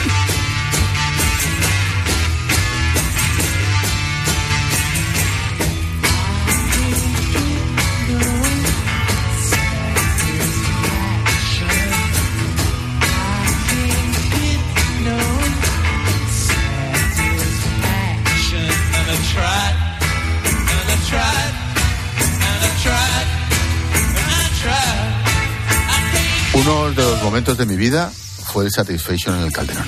[27.03, 28.11] de los momentos de mi vida
[28.45, 29.87] fue el Satisfaction en el Calderón.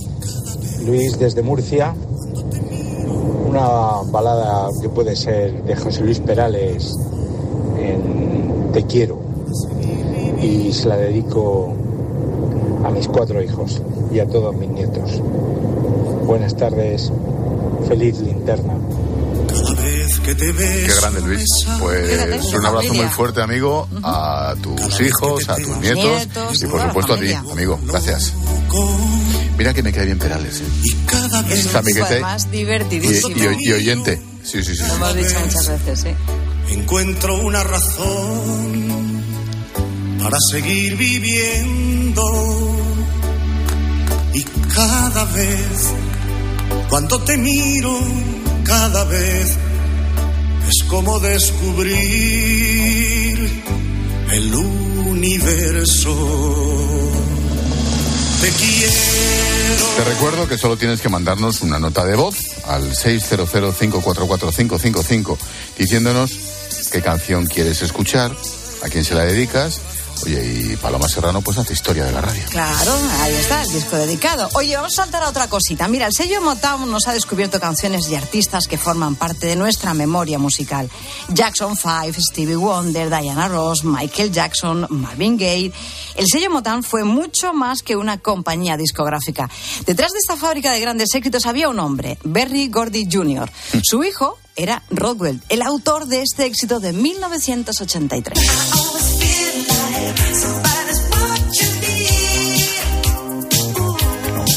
[0.86, 1.96] Luis desde Murcia.
[3.50, 6.96] Una balada que puede ser de José Luis Perales
[7.80, 9.18] en Te quiero.
[10.44, 11.74] Y se la dedico
[12.84, 13.82] a mis cuatro hijos
[14.14, 15.24] y a todos mis nietos.
[16.28, 17.12] Buenas tardes.
[17.88, 18.76] Feliz linterna.
[20.36, 21.46] Qué grande Luis.
[21.80, 26.28] Pues un abrazo muy fuerte, amigo, a tus hijos, a tus nietos,
[26.62, 27.80] y por supuesto a ti, amigo.
[27.84, 28.34] Gracias.
[29.58, 30.62] Mira que me cae bien Perales.
[30.62, 30.64] ¿eh?
[31.50, 33.36] Es Es amiguete más y, divertidísimo.
[33.58, 34.22] y- y oyente.
[34.44, 34.84] Sí, sí, sí.
[34.88, 36.16] Lo hemos dicho muchas veces, ¿eh?
[36.70, 39.24] Encuentro una razón
[40.22, 42.22] para seguir viviendo.
[44.34, 45.94] Y cada vez,
[46.90, 47.98] cuando te miro,
[48.64, 49.58] cada vez
[50.68, 51.98] es como descubrir
[54.32, 56.14] el universo.
[58.42, 58.94] Te quiero.
[59.98, 65.38] Te recuerdo que solo tienes que mandarnos una nota de voz al 600-544-555
[65.78, 66.32] diciéndonos
[66.92, 68.32] qué canción quieres escuchar,
[68.84, 69.82] a quién se la dedicas.
[70.26, 72.44] Oye, y Paloma Serrano pues hace historia de la radio.
[72.50, 74.50] Claro, ahí está, el disco dedicado.
[74.54, 75.88] Oye, vamos a saltar a otra cosita.
[75.88, 79.94] Mira, el sello Motown nos ha descubierto canciones y artistas que forman parte de nuestra
[79.94, 80.90] memoria musical.
[81.30, 85.72] Jackson 5, Stevie Wonder, Diana Ross, Michael Jackson, Marvin Gaye.
[86.16, 89.50] El sello Motown fue mucho más que una compañía discográfica.
[89.86, 93.52] Detrás de esta fábrica de grandes éxitos había un hombre, Berry Gordy Jr.
[93.84, 99.67] Su hijo era Rodwell, el autor de este éxito de 1983.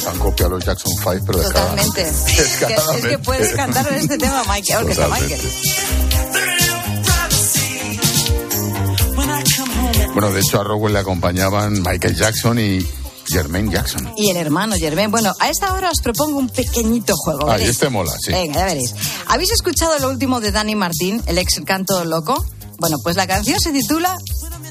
[0.08, 2.04] Han copiado los Jackson 5, pero Totalmente.
[2.04, 2.10] descaradamente.
[2.10, 3.18] Es que, es que Descaradamente.
[3.18, 5.08] puedes cantar en este tema, Michael, que está.
[5.08, 5.40] Michael.
[10.12, 12.84] Bueno, de hecho a Rowell le acompañaban Michael Jackson y
[13.26, 14.12] Jermaine Jackson.
[14.16, 15.10] Y el hermano Germain.
[15.10, 17.48] Bueno, a esta hora os propongo un pequeñito juego.
[17.48, 18.32] Ah, y este mola, sí.
[18.32, 18.94] Venga, ya veréis.
[19.26, 22.44] ¿Habéis escuchado lo último de Dani Martín, el ex canto loco?
[22.80, 24.16] Bueno, pues la canción se titula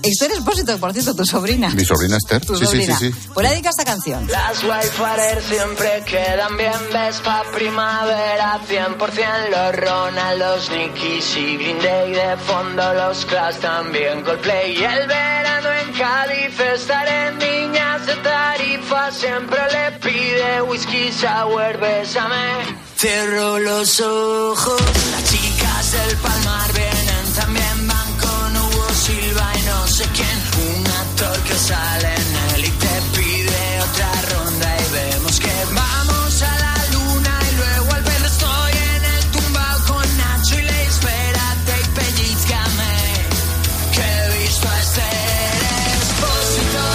[0.02, 1.70] Esther Expósito, por cierto, tu sobrina.
[1.70, 2.44] Mi sobrina Esther.
[2.46, 3.00] Tu Sí, sí, sí, sobrina.
[3.00, 3.30] sí.
[3.34, 4.28] Pues le dedica esta canción.
[4.28, 12.12] Las Wildfire siempre quedan bien, ves pa' primavera 100% los Ronaldos, Nickies y Green Day
[12.14, 18.16] de fondo los Clash también Coldplay y el verano en Cádiz estaré en niñas de
[18.18, 22.36] tarifa siempre le pide whisky sour, bésame
[22.98, 24.82] Cierro los ojos,
[25.12, 27.09] las chicas del Palmar vienen
[31.60, 37.40] sale en él y te pide otra ronda y vemos que vamos a la luna
[37.52, 42.94] y luego al verlo estoy en el tumbao con Nacho y le espérate y pellizcame
[43.94, 45.62] que he visto a Esther
[46.00, 46.86] Expósito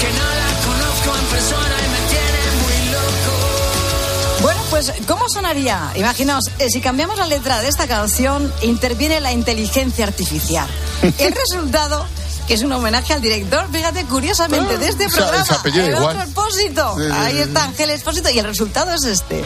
[0.00, 5.92] que no la conozco en persona y me tiene muy loco Bueno, pues, ¿cómo sonaría?
[5.94, 10.68] Imaginaos, eh, si cambiamos la letra de esta canción, interviene la inteligencia artificial.
[11.18, 12.04] El resultado,
[12.50, 16.16] que es un homenaje al director, fíjate, curiosamente, de este programa, el igual.
[16.16, 16.34] otro.
[16.96, 19.44] Sí, sí, Ahí está Ángel Expósito, y el resultado es este.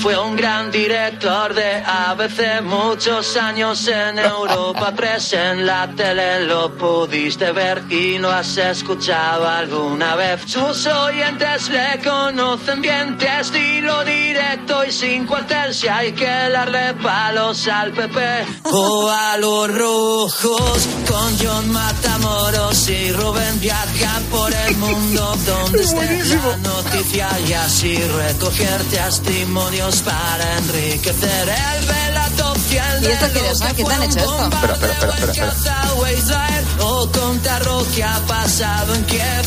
[0.00, 6.76] Fue un gran director de ABC, muchos años en Europa 3 en la tele lo
[6.76, 10.42] pudiste ver y lo has escuchado alguna vez.
[10.46, 16.94] Sus oyentes le conocen bien, de estilo directo y sin cuartel si hay que darle
[16.94, 18.18] palos al PP.
[18.70, 26.24] O a los rojos con John Matamoros y Rubén viaja por el mundo donde esté
[26.36, 33.60] la noticia y así recoger testimonios para enriquecer el relato fiel ¿Y esto lo es,
[33.60, 34.44] que ¿Qué te han hecho esto?
[34.44, 35.82] Espera, espera, espera, espera, espera.
[35.94, 39.44] bombardeo o contar lo que ha pasado en Kiev.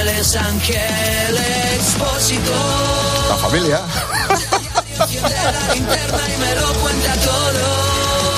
[0.00, 1.36] Él es Ángel
[1.74, 2.52] Expósito.
[3.28, 3.80] La familia.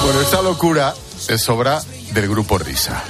[0.02, 0.94] Bueno, esta locura
[1.28, 1.82] es obra
[2.12, 3.02] del grupo Risa.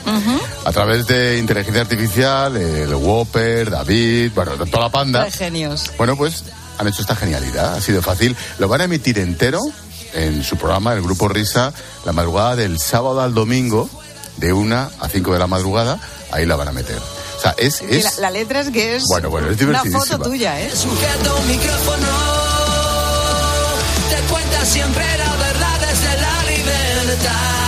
[0.65, 5.25] A través de inteligencia artificial, el Whopper, David, bueno, toda la panda.
[5.25, 5.91] De genios.
[5.97, 6.45] Bueno, pues
[6.79, 8.37] han hecho esta genialidad, ha sido fácil.
[8.59, 9.61] Lo van a emitir entero
[10.15, 11.73] en su programa, el Grupo Risa,
[12.05, 13.91] la madrugada del sábado al domingo,
[14.37, 15.99] de una a 5 de la madrugada,
[16.31, 16.99] ahí la van a meter.
[16.99, 17.83] O sea, es...
[17.83, 20.71] Es la, la letra es que es Bueno, bueno, es una foto tuya, ¿eh?
[20.75, 22.07] Sujeta un micrófono,
[24.11, 27.68] te cuenta siempre la verdad desde la libertad.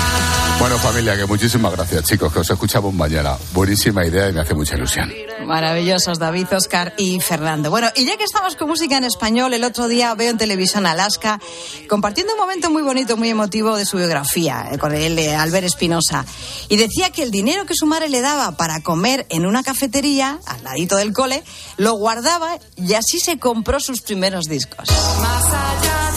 [0.61, 3.35] Bueno, familia, que muchísimas gracias, chicos, que os escuchamos mañana.
[3.55, 5.11] Buenísima idea y me hace mucha ilusión.
[5.47, 7.71] Maravillosos, David, Oscar y Fernando.
[7.71, 10.85] Bueno, y ya que estamos con música en español, el otro día veo en televisión
[10.85, 11.41] a Alaska
[11.89, 15.65] compartiendo un momento muy bonito, muy emotivo de su biografía eh, con el eh, Albert
[15.65, 16.27] Espinosa.
[16.69, 20.41] Y decía que el dinero que su madre le daba para comer en una cafetería,
[20.45, 21.43] al ladito del cole,
[21.79, 24.91] lo guardaba y así se compró sus primeros discos.
[25.23, 26.10] Más allá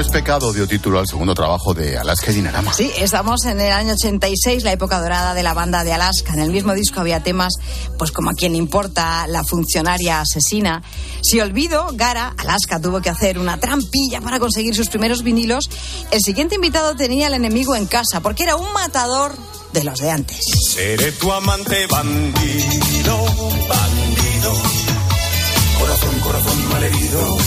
[0.00, 2.72] es pecado, dio título al segundo trabajo de Alaska y Dinarama.
[2.72, 6.32] Sí, estamos en el año 86, la época dorada de la banda de Alaska.
[6.32, 7.52] En el mismo disco había temas,
[7.98, 10.82] pues como a quien le importa, la funcionaria asesina.
[11.20, 15.68] Si olvido, Gara, Alaska tuvo que hacer una trampilla para conseguir sus primeros vinilos.
[16.10, 19.36] El siguiente invitado tenía al enemigo en casa, porque era un matador
[19.74, 20.40] de los de antes.
[20.66, 23.16] Seré tu amante bandido,
[23.68, 24.52] bandido.
[25.78, 27.38] Corazón, corazón malherido.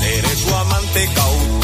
[0.00, 1.63] Seré tu amante cautivo.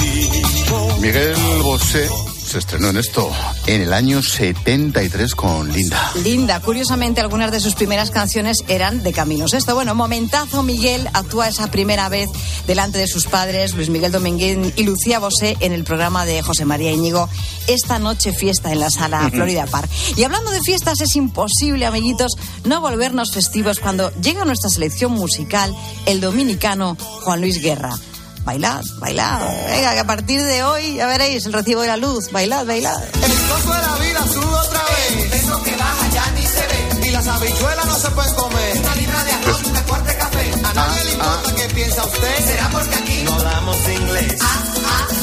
[1.01, 2.11] Miguel Bosé
[2.45, 3.31] se estrenó en esto
[3.67, 6.13] en el año 73 con Linda.
[6.23, 9.75] Linda, curiosamente algunas de sus primeras canciones eran de Camilo Sesto.
[9.75, 12.29] Bueno, momentazo, Miguel actúa esa primera vez
[12.67, 16.67] delante de sus padres, Luis Miguel Dominguín y Lucía Bosé, en el programa de José
[16.67, 17.31] María Íñigo,
[17.67, 19.31] Esta Noche Fiesta en la sala.
[19.31, 19.89] Florida Park.
[20.17, 22.33] Y hablando de fiestas, es imposible, amiguitos,
[22.65, 25.75] no volvernos festivos cuando llega nuestra selección musical,
[26.05, 27.99] el dominicano Juan Luis Guerra.
[28.45, 29.41] Bailad, bailad.
[29.69, 32.31] Venga, que a partir de hoy, ya veréis el recibo de la luz.
[32.33, 33.03] Bailad, bailad.
[33.23, 35.33] El gozo de la vida sube otra vez.
[35.35, 37.07] Eso que baja ya ni se ve.
[37.07, 38.79] Y las habichuelas no se pueden comer.
[38.79, 40.53] Una libra de arroz, un cuarto de café.
[40.65, 42.47] A nadie le importa qué piensa usted.
[42.47, 44.35] Será porque aquí no hablamos inglés.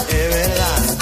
[0.10, 0.97] Es verdad.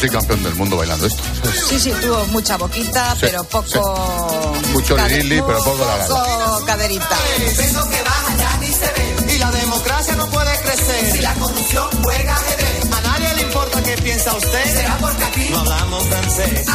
[0.00, 1.22] Soy campeón del mundo bailando esto.
[1.68, 4.54] Sí, sí, tuvo mucha boquita, Sí, pero poco.
[4.72, 7.16] Mucho cade- lirili, pero poco la poco caderita.
[7.38, 8.86] Eso que baja ya ni se
[9.26, 9.34] ve.
[9.34, 11.12] Y la democracia no puede crecer.
[11.12, 12.92] Si la corrupción juega ajedrez.
[12.92, 14.72] A nadie le importa qué piensa usted.
[14.74, 16.66] Será porque aquí no hablamos francés.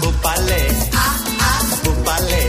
[0.00, 0.68] Bupale.
[1.84, 2.41] Bupale.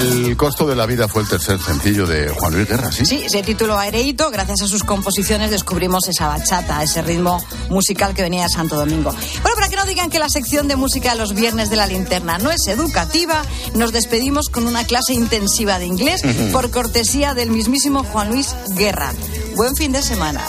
[0.00, 3.04] El costo de la vida fue el tercer sencillo de Juan Luis Guerra, ¿sí?
[3.04, 4.30] Sí, se tituló Aereito.
[4.30, 9.12] Gracias a sus composiciones descubrimos esa bachata, ese ritmo musical que venía de Santo Domingo.
[9.42, 11.86] Bueno, para que no digan que la sección de música de los viernes de la
[11.86, 13.42] linterna no es educativa,
[13.74, 19.12] nos despedimos con una clase intensiva de inglés por cortesía del mismísimo Juan Luis Guerra.
[19.54, 20.42] Buen fin de semana.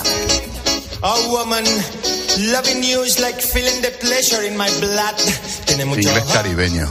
[1.02, 1.66] A woman
[2.38, 5.16] loving you is like feeling the pleasure in my blood.
[5.66, 6.90] Tiene mucho Inglés caribeño.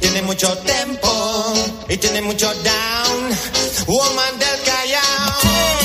[0.00, 1.54] Tiene mucho tempo
[1.88, 3.38] y tiene mucho down.
[3.86, 5.78] Woman del Callao.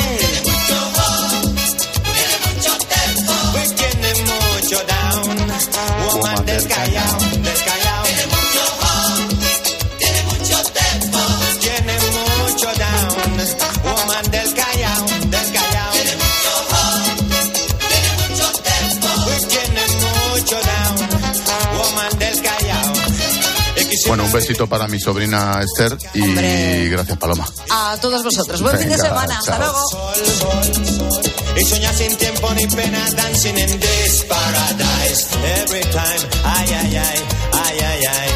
[6.11, 7.82] Woman del Callao, del Callao.
[24.13, 26.87] Bueno, un besito para mi sobrina Esther y Hombre.
[26.89, 27.47] gracias Paloma.
[27.71, 28.61] A todos vosotros.
[28.61, 29.39] Buen fin de semana.
[29.39, 29.89] Hasta luego.
[31.59, 35.27] Y soñar sin tiempo ni pena, dancing in this paradise.
[35.63, 37.19] Every time, ay, ay, ay,
[37.53, 38.29] ay, ay, ay.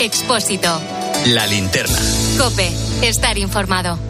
[0.00, 0.80] Expósito.
[1.26, 1.98] La linterna.
[2.36, 2.68] Cope.
[3.02, 4.09] Estar informado.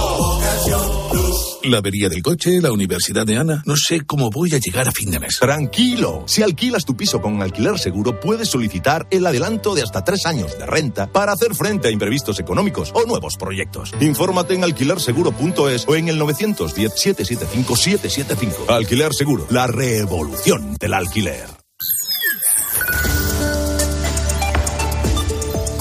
[1.63, 3.63] La avería del coche, la universidad de Ana.
[3.65, 5.39] No sé cómo voy a llegar a fin de mes.
[5.39, 6.23] Tranquilo.
[6.27, 10.57] Si alquilas tu piso con alquiler seguro, puedes solicitar el adelanto de hasta tres años
[10.57, 13.93] de renta para hacer frente a imprevistos económicos o nuevos proyectos.
[13.99, 18.69] Infórmate en alquilerseguro.es o en el 910-775-775.
[18.69, 21.45] Alquiler Seguro, la revolución del alquiler.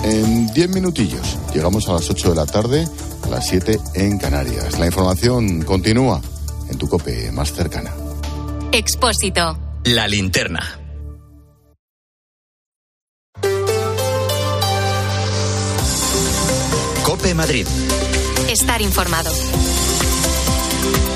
[0.02, 2.88] En 10 minutillos llegamos a las 8 de la tarde,
[3.30, 4.78] las 7 en Canarias.
[4.78, 6.20] La información continúa
[6.68, 7.92] en tu cope más cercana.
[8.72, 9.58] Expósito.
[9.84, 10.60] La linterna.
[17.04, 17.66] Cope Madrid.
[18.48, 19.30] Estar informado.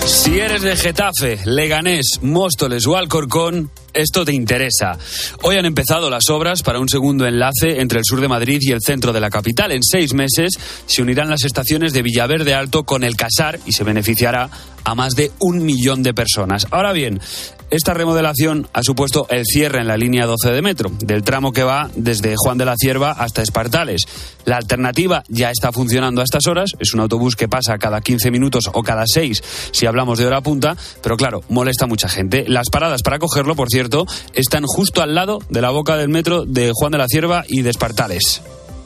[0.07, 4.99] Si eres de Getafe, Leganés, Móstoles o Alcorcón, esto te interesa.
[5.43, 8.73] Hoy han empezado las obras para un segundo enlace entre el sur de Madrid y
[8.73, 9.73] el centro de la capital.
[9.73, 13.85] En seis meses se unirán las estaciones de Villaverde Alto con el Casar y se
[13.85, 14.51] beneficiará
[14.85, 16.67] a más de un millón de personas.
[16.71, 17.21] Ahora bien,
[17.71, 21.65] esta remodelación ha supuesto el cierre en la línea 12 de metro, del tramo que
[21.65, 24.03] va desde Juan de la Cierva hasta Espartales.
[24.45, 28.31] La alternativa ya está funcionando a estas horas, es un autobús que pasa cada 15
[28.31, 29.43] minutos o cada 6
[29.73, 32.45] si hablamos de hora punta, pero claro, molesta a mucha gente.
[32.47, 33.84] Las paradas para cogerlo, por cierto,
[34.35, 37.63] están justo al lado de la boca del metro de Juan de la Cierva y
[37.63, 38.43] de Espartales.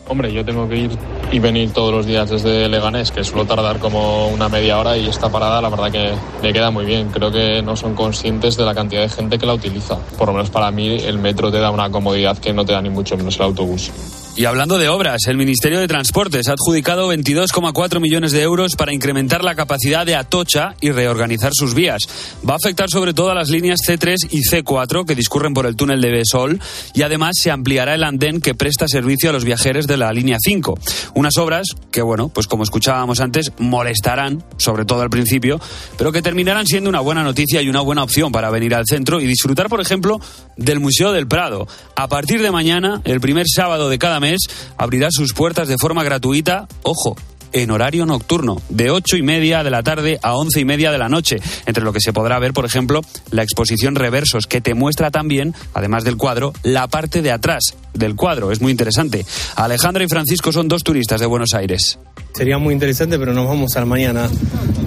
[0.09, 0.91] Hombre, yo tengo que ir
[1.31, 5.07] y venir todos los días desde Leganés, que suelo tardar como una media hora y
[5.07, 7.11] esta parada la verdad que me queda muy bien.
[7.11, 9.99] Creo que no son conscientes de la cantidad de gente que la utiliza.
[10.17, 12.81] Por lo menos para mí el metro te da una comodidad que no te da
[12.81, 13.91] ni mucho menos el autobús.
[14.39, 18.95] Y hablando de obras, el Ministerio de Transportes ha adjudicado 22,4 millones de euros para
[18.95, 22.03] incrementar la capacidad de Atocha y reorganizar sus vías.
[22.49, 25.75] Va a afectar sobre todo a las líneas C3 y C4 que discurren por el
[25.75, 26.61] túnel de Besol
[26.95, 30.37] y además se ampliará el andén que presta servicio a los viajeros de la línea
[30.41, 30.79] 5.
[31.15, 35.61] Unas obras que, bueno, pues como escuchábamos antes, molestarán, sobre todo al principio,
[35.97, 39.21] pero que terminarán siendo una buena noticia y una buena opción para venir al centro
[39.21, 40.21] y disfrutar, por ejemplo,
[40.57, 41.67] del Museo del Prado.
[41.97, 44.28] A partir de mañana, el primer sábado de cada mes,
[44.77, 47.17] abrirá sus puertas de forma gratuita, ojo,
[47.53, 50.99] en horario nocturno, de ocho y media de la tarde a once y media de
[50.99, 53.01] la noche, entre lo que se podrá ver, por ejemplo,
[53.31, 58.17] la exposición Reversos, que te muestra también, además del cuadro, la parte de atrás del
[58.17, 58.53] cuadro.
[58.53, 59.25] Es muy interesante.
[59.57, 61.99] Alejandra y Francisco son dos turistas de Buenos Aires.
[62.39, 64.29] Sería muy interesante, pero nos vamos al mañana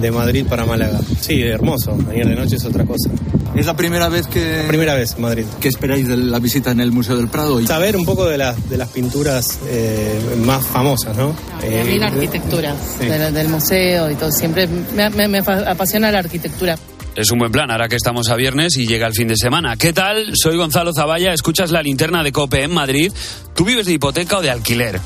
[0.00, 0.98] de Madrid para Málaga.
[1.20, 1.98] Sí, hermoso.
[2.10, 3.10] Ayer de noche es otra cosa.
[3.54, 4.64] ¿Es la primera vez que...?
[4.66, 5.44] Primera vez Madrid.
[5.60, 7.60] ¿Qué esperáis de la visita en el Museo del Prado?
[7.60, 7.66] Y...
[7.66, 11.36] Saber un poco de, las de las pinturas eh, más famosas, ¿no?
[11.60, 13.04] A mí la arquitectura sí.
[13.04, 14.32] del, del museo y todo.
[14.32, 16.78] Siempre me, me- me apasiona la arquitectura.
[17.14, 19.76] Es un buen plan, ahora que estamos a viernes y llega el fin de semana.
[19.76, 20.30] ¿Qué tal?
[20.34, 23.12] Soy Gonzalo Zavalla, escuchas la linterna de COPE en Madrid.
[23.54, 24.98] ¿Tú vives de hipoteca o de alquiler?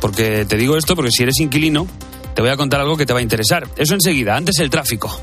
[0.00, 1.86] Porque te digo esto porque si eres inquilino,
[2.34, 3.68] te voy a contar algo que te va a interesar.
[3.76, 5.20] Eso enseguida, antes el tráfico.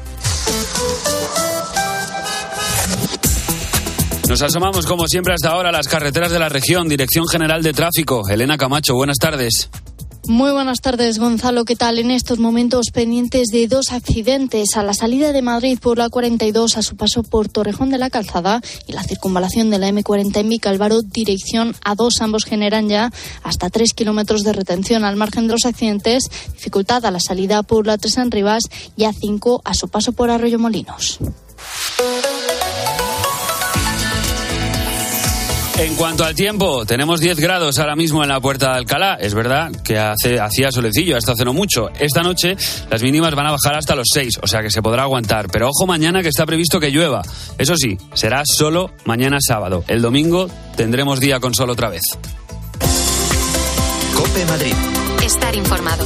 [4.27, 7.73] Nos asomamos como siempre hasta ahora a las carreteras de la región, Dirección General de
[7.73, 8.23] Tráfico.
[8.27, 9.69] Elena Camacho, buenas tardes.
[10.27, 11.65] Muy buenas tardes, Gonzalo.
[11.65, 11.99] ¿Qué tal?
[11.99, 16.77] En estos momentos pendientes de dos accidentes a la salida de Madrid por la 42
[16.77, 20.49] a su paso por Torrejón de la Calzada y la circunvalación de la M40 en
[20.49, 22.21] Vicálvaro, dirección A2.
[22.21, 23.11] Ambos generan ya
[23.43, 27.85] hasta 3 kilómetros de retención al margen de los accidentes, dificultad a la salida por
[27.85, 28.63] la 3 en Rivas
[28.97, 31.19] y A5 a su paso por Arroyo Molinos.
[35.77, 39.17] En cuanto al tiempo, tenemos 10 grados ahora mismo en la puerta de Alcalá.
[39.19, 41.89] Es verdad que hace, hacía solecillo, hasta hace no mucho.
[41.99, 42.55] Esta noche
[42.89, 45.47] las mínimas van a bajar hasta los 6, o sea que se podrá aguantar.
[45.51, 47.21] Pero ojo mañana que está previsto que llueva.
[47.57, 49.83] Eso sí, será solo mañana sábado.
[49.89, 52.03] El domingo tendremos día con sol otra vez.
[54.15, 54.73] Cope Madrid.
[55.25, 56.05] Estar informado.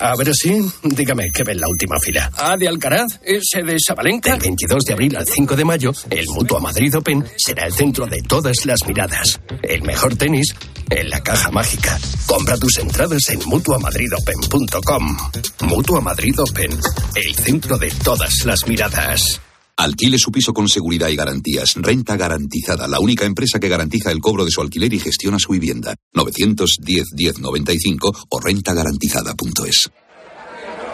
[0.00, 2.30] A ver si, dígame, ¿qué ve en la última fila?
[2.36, 3.18] ¿A de Alcaraz?
[3.22, 4.32] ¿Ese de Sabalenka?
[4.32, 8.06] Del 22 de abril al 5 de mayo, el Mutua Madrid Open será el centro
[8.06, 9.40] de todas las miradas.
[9.62, 10.54] El mejor tenis
[10.90, 11.98] en la caja mágica.
[12.26, 15.16] Compra tus entradas en mutuamadridopen.com.
[15.62, 16.70] Mutua Madrid Open,
[17.16, 19.40] el centro de todas las miradas.
[19.78, 21.74] Alquile su piso con seguridad y garantías.
[21.76, 25.52] Renta garantizada, la única empresa que garantiza el cobro de su alquiler y gestiona su
[25.52, 25.94] vivienda.
[26.14, 29.88] 910-1095 o rentagarantizada.es.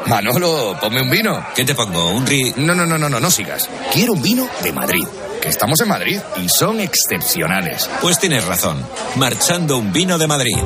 [0.06, 1.46] Manolo, ponme un vino.
[1.56, 2.10] ¿Qué te pongo?
[2.10, 2.52] ¿Un ri...?
[2.58, 3.70] No, no, no, no, no, no sigas.
[3.90, 5.04] Quiero un vino de Madrid.
[5.40, 7.88] Que estamos en Madrid y son excepcionales.
[8.02, 8.76] Pues tienes razón.
[9.16, 10.58] Marchando un vino de Madrid.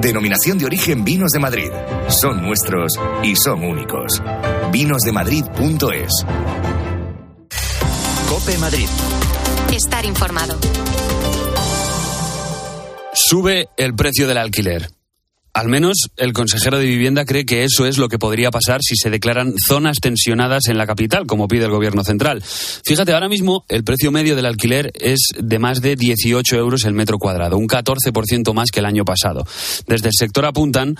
[0.00, 1.70] Denominación de origen Vinos de Madrid.
[2.10, 2.92] Son nuestros
[3.24, 4.22] y son únicos.
[4.70, 6.12] Vinosdemadrid.es.
[8.36, 8.86] Cope Madrid.
[9.74, 10.58] Estar informado.
[13.14, 14.90] Sube el precio del alquiler.
[15.54, 18.94] Al menos el consejero de vivienda cree que eso es lo que podría pasar si
[18.94, 22.42] se declaran zonas tensionadas en la capital, como pide el gobierno central.
[22.84, 26.92] Fíjate, ahora mismo el precio medio del alquiler es de más de 18 euros el
[26.92, 29.46] metro cuadrado, un 14% más que el año pasado.
[29.86, 30.96] Desde el sector apuntan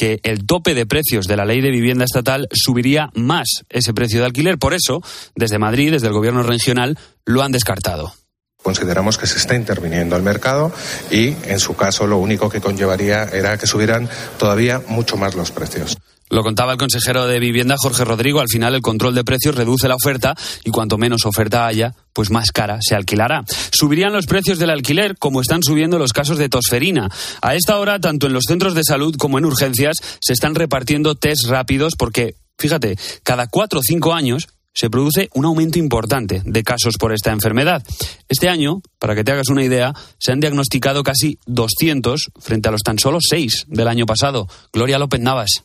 [0.00, 4.20] que el tope de precios de la ley de vivienda estatal subiría más ese precio
[4.20, 4.56] de alquiler.
[4.56, 5.02] Por eso,
[5.34, 8.14] desde Madrid, desde el gobierno regional, lo han descartado.
[8.62, 10.72] Consideramos que se está interviniendo el mercado
[11.10, 15.50] y, en su caso, lo único que conllevaría era que subieran todavía mucho más los
[15.50, 15.98] precios.
[16.30, 18.40] Lo contaba el consejero de Vivienda, Jorge Rodrigo.
[18.40, 22.30] Al final, el control de precios reduce la oferta y cuanto menos oferta haya, pues
[22.30, 23.44] más cara se alquilará.
[23.72, 27.08] Subirían los precios del alquiler, como están subiendo los casos de tosferina.
[27.42, 31.16] A esta hora, tanto en los centros de salud como en urgencias, se están repartiendo
[31.16, 36.62] test rápidos porque, fíjate, cada cuatro o cinco años se produce un aumento importante de
[36.62, 37.82] casos por esta enfermedad.
[38.28, 42.72] Este año, para que te hagas una idea, se han diagnosticado casi 200 frente a
[42.72, 44.46] los tan solo 6 del año pasado.
[44.72, 45.64] Gloria López Navas.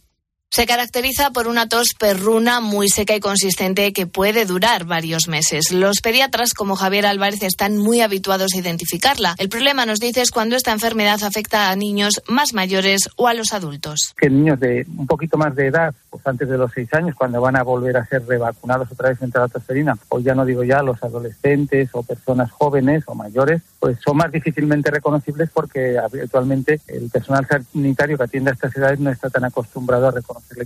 [0.52, 5.74] Se caracteriza por una tos perruna muy seca y consistente que puede durar varios meses.
[5.74, 9.36] Los pediatras, como Javier Álvarez, están muy habituados a identificarla.
[9.38, 13.34] El problema, nos dice, es cuando esta enfermedad afecta a niños más mayores o a
[13.34, 14.14] los adultos.
[14.16, 17.41] Que niños de un poquito más de edad, pues antes de los seis años, cuando
[17.41, 20.64] van a volver a ser revacunados otra vez contra la tosferina, o ya no digo
[20.64, 26.80] ya los adolescentes o personas jóvenes o mayores, pues son más difícilmente reconocibles porque habitualmente
[26.88, 30.12] el personal sanitario que atiende a estas edades no está tan acostumbrado a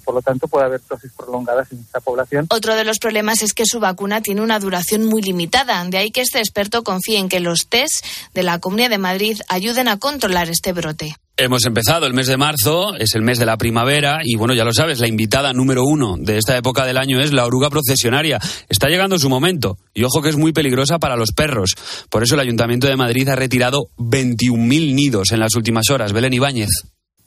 [0.04, 2.48] Por lo tanto, puede haber dosis prolongadas en esta población.
[2.50, 5.84] Otro de los problemas es que su vacuna tiene una duración muy limitada.
[5.86, 9.40] De ahí que este experto confíe en que los test de la Comunidad de Madrid
[9.48, 11.16] ayuden a controlar este brote.
[11.42, 14.66] Hemos empezado el mes de marzo, es el mes de la primavera y bueno, ya
[14.66, 18.40] lo sabes, la invitada número uno de esta época del año es la oruga procesionaria.
[18.68, 21.76] Está llegando su momento y ojo que es muy peligrosa para los perros.
[22.10, 26.12] Por eso el Ayuntamiento de Madrid ha retirado 21.000 nidos en las últimas horas.
[26.12, 26.70] Belén Ibáñez.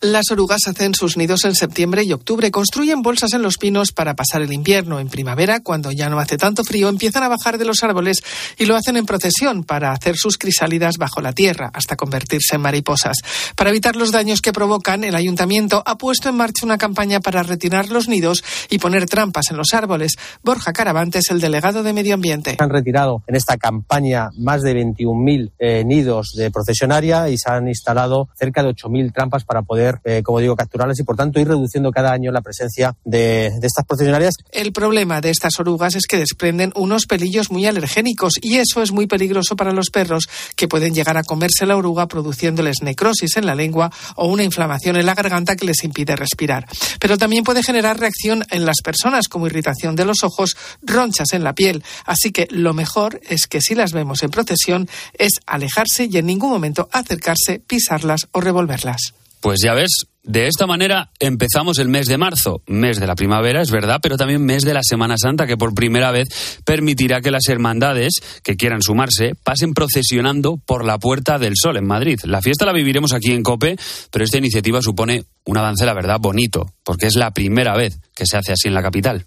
[0.03, 4.17] Las orugas hacen sus nidos en septiembre y octubre, construyen bolsas en los pinos para
[4.17, 4.99] pasar el invierno.
[4.99, 8.21] En primavera, cuando ya no hace tanto frío, empiezan a bajar de los árboles
[8.59, 12.63] y lo hacen en procesión para hacer sus crisálidas bajo la tierra hasta convertirse en
[12.63, 13.19] mariposas.
[13.55, 17.45] Para evitar los daños que provocan, el ayuntamiento ha puesto en marcha una campaña para
[17.45, 20.17] retirar los nidos y poner trampas en los árboles.
[20.43, 22.57] Borja Caravantes, el delegado de Medio Ambiente.
[22.59, 27.69] Han retirado en esta campaña más de 21.000 eh, nidos de procesionaria y se han
[27.69, 31.49] instalado cerca de 8.000 trampas para poder eh, como digo, capturarlas y por tanto ir
[31.49, 34.35] reduciendo cada año la presencia de, de, estas procesionarias.
[34.51, 38.93] El problema de estas orugas es que desprenden unos pelillos muy alergénicos y eso es
[38.93, 43.47] muy peligroso para los perros que pueden llegar a comerse la oruga produciéndoles necrosis en
[43.47, 46.67] la lengua o una inflamación en la garganta que les impide respirar.
[46.99, 51.45] Pero también puede generar reacción en las personas como irritación de los ojos, ronchas en
[51.45, 51.83] la piel.
[52.05, 54.89] Así que lo mejor es que si las vemos en procesión
[55.19, 59.15] es alejarse y en ningún momento acercarse, pisarlas o revolverlas.
[59.43, 63.61] Pues ya ves, de esta manera empezamos el mes de marzo, mes de la primavera,
[63.61, 66.29] es verdad, pero también mes de la Semana Santa, que por primera vez
[66.65, 71.89] permitirá que las hermandades que quieran sumarse pasen procesionando por la Puerta del Sol en
[71.89, 72.21] Madrid.
[72.23, 73.77] La fiesta la viviremos aquí en Cope,
[74.13, 78.27] pero esta iniciativa supone un avance, la verdad, bonito, porque es la primera vez que
[78.27, 79.27] se hace así en la capital.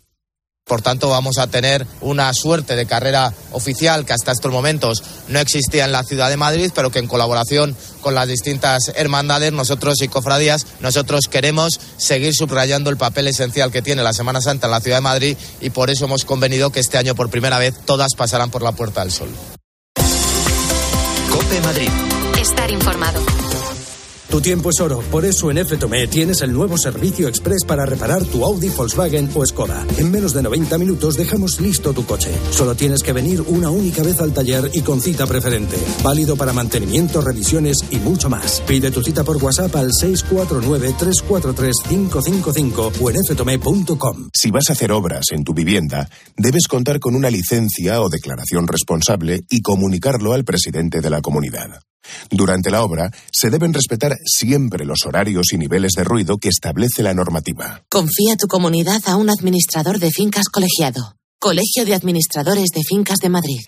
[0.65, 5.37] Por tanto, vamos a tener una suerte de carrera oficial que hasta estos momentos no
[5.37, 10.01] existía en la ciudad de Madrid, pero que en colaboración con las distintas hermandades, nosotros
[10.01, 14.71] y cofradías, nosotros queremos seguir subrayando el papel esencial que tiene la Semana Santa en
[14.71, 17.75] la ciudad de Madrid y por eso hemos convenido que este año por primera vez
[17.85, 19.29] todas pasarán por la Puerta del Sol.
[21.29, 21.89] Cope Madrid.
[22.39, 23.34] Estar informado.
[24.29, 28.23] Tu tiempo es oro, por eso en FTOME tienes el nuevo servicio express para reparar
[28.25, 29.85] tu Audi, Volkswagen o Skoda.
[29.97, 32.31] En menos de 90 minutos dejamos listo tu coche.
[32.51, 35.77] Solo tienes que venir una única vez al taller y con cita preferente.
[36.03, 38.61] Válido para mantenimiento, revisiones y mucho más.
[38.67, 44.29] Pide tu cita por WhatsApp al 649-343-555 o en ftome.com.
[44.33, 48.67] Si vas a hacer obras en tu vivienda, debes contar con una licencia o declaración
[48.67, 51.79] responsable y comunicarlo al presidente de la comunidad.
[52.29, 57.03] Durante la obra se deben respetar siempre los horarios y niveles de ruido que establece
[57.03, 57.83] la normativa.
[57.89, 61.15] Confía tu comunidad a un administrador de fincas colegiado.
[61.39, 63.59] Colegio de Administradores de Fincas de Madrid.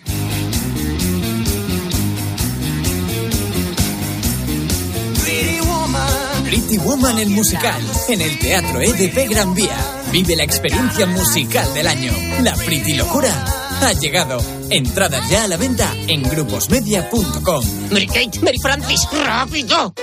[6.43, 9.77] Pretty Woman el musical en el Teatro EDP Gran Vía.
[10.11, 12.11] Vive la experiencia musical del año.
[12.41, 14.37] La Pretty Locura ha llegado.
[14.69, 17.65] Entradas ya a la venta en gruposmedia.com.
[17.91, 19.93] Mary Kate, Mary Francis, rápido.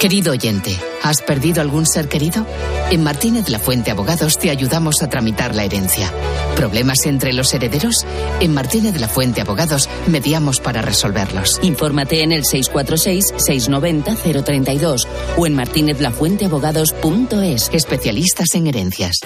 [0.00, 2.44] Querido oyente, ¿has perdido algún ser querido?
[2.90, 6.12] En Martínez La Fuente Abogados te ayudamos a tramitar la herencia.
[6.56, 8.04] ¿Problemas entre los herederos?
[8.40, 11.58] En Martínez La Fuente Abogados mediamos para resolverlos.
[11.62, 15.06] Infórmate en el 646-690-032
[15.38, 17.70] o en martinezlafuenteabogados.es.
[17.72, 19.20] Especialistas en herencias.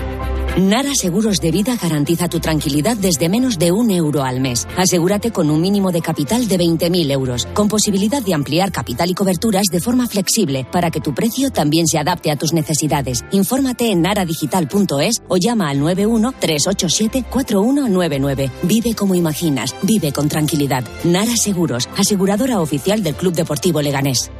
[0.56, 4.66] Nara Seguros de Vida garantiza tu tranquilidad desde menos de un euro al mes.
[4.76, 9.14] Asegúrate con un mínimo de capital de 20.000 euros, con posibilidad de ampliar capital y
[9.14, 13.24] coberturas de forma flexible para que tu precio también se adapte a tus necesidades.
[13.32, 18.50] Infórmate en naradigital.es o llama al 91 387 4199.
[18.62, 20.84] Vive como imaginas, vive con tranquilidad.
[21.04, 24.30] Nara Seguros, aseguradora oficial del Club Deportivo Leganés.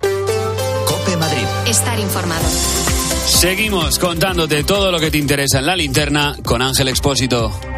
[0.00, 1.44] Cope Madrid.
[1.66, 2.44] Estar informado.
[3.26, 7.73] Seguimos contándote todo lo que te interesa en la linterna con Ángel Expósito.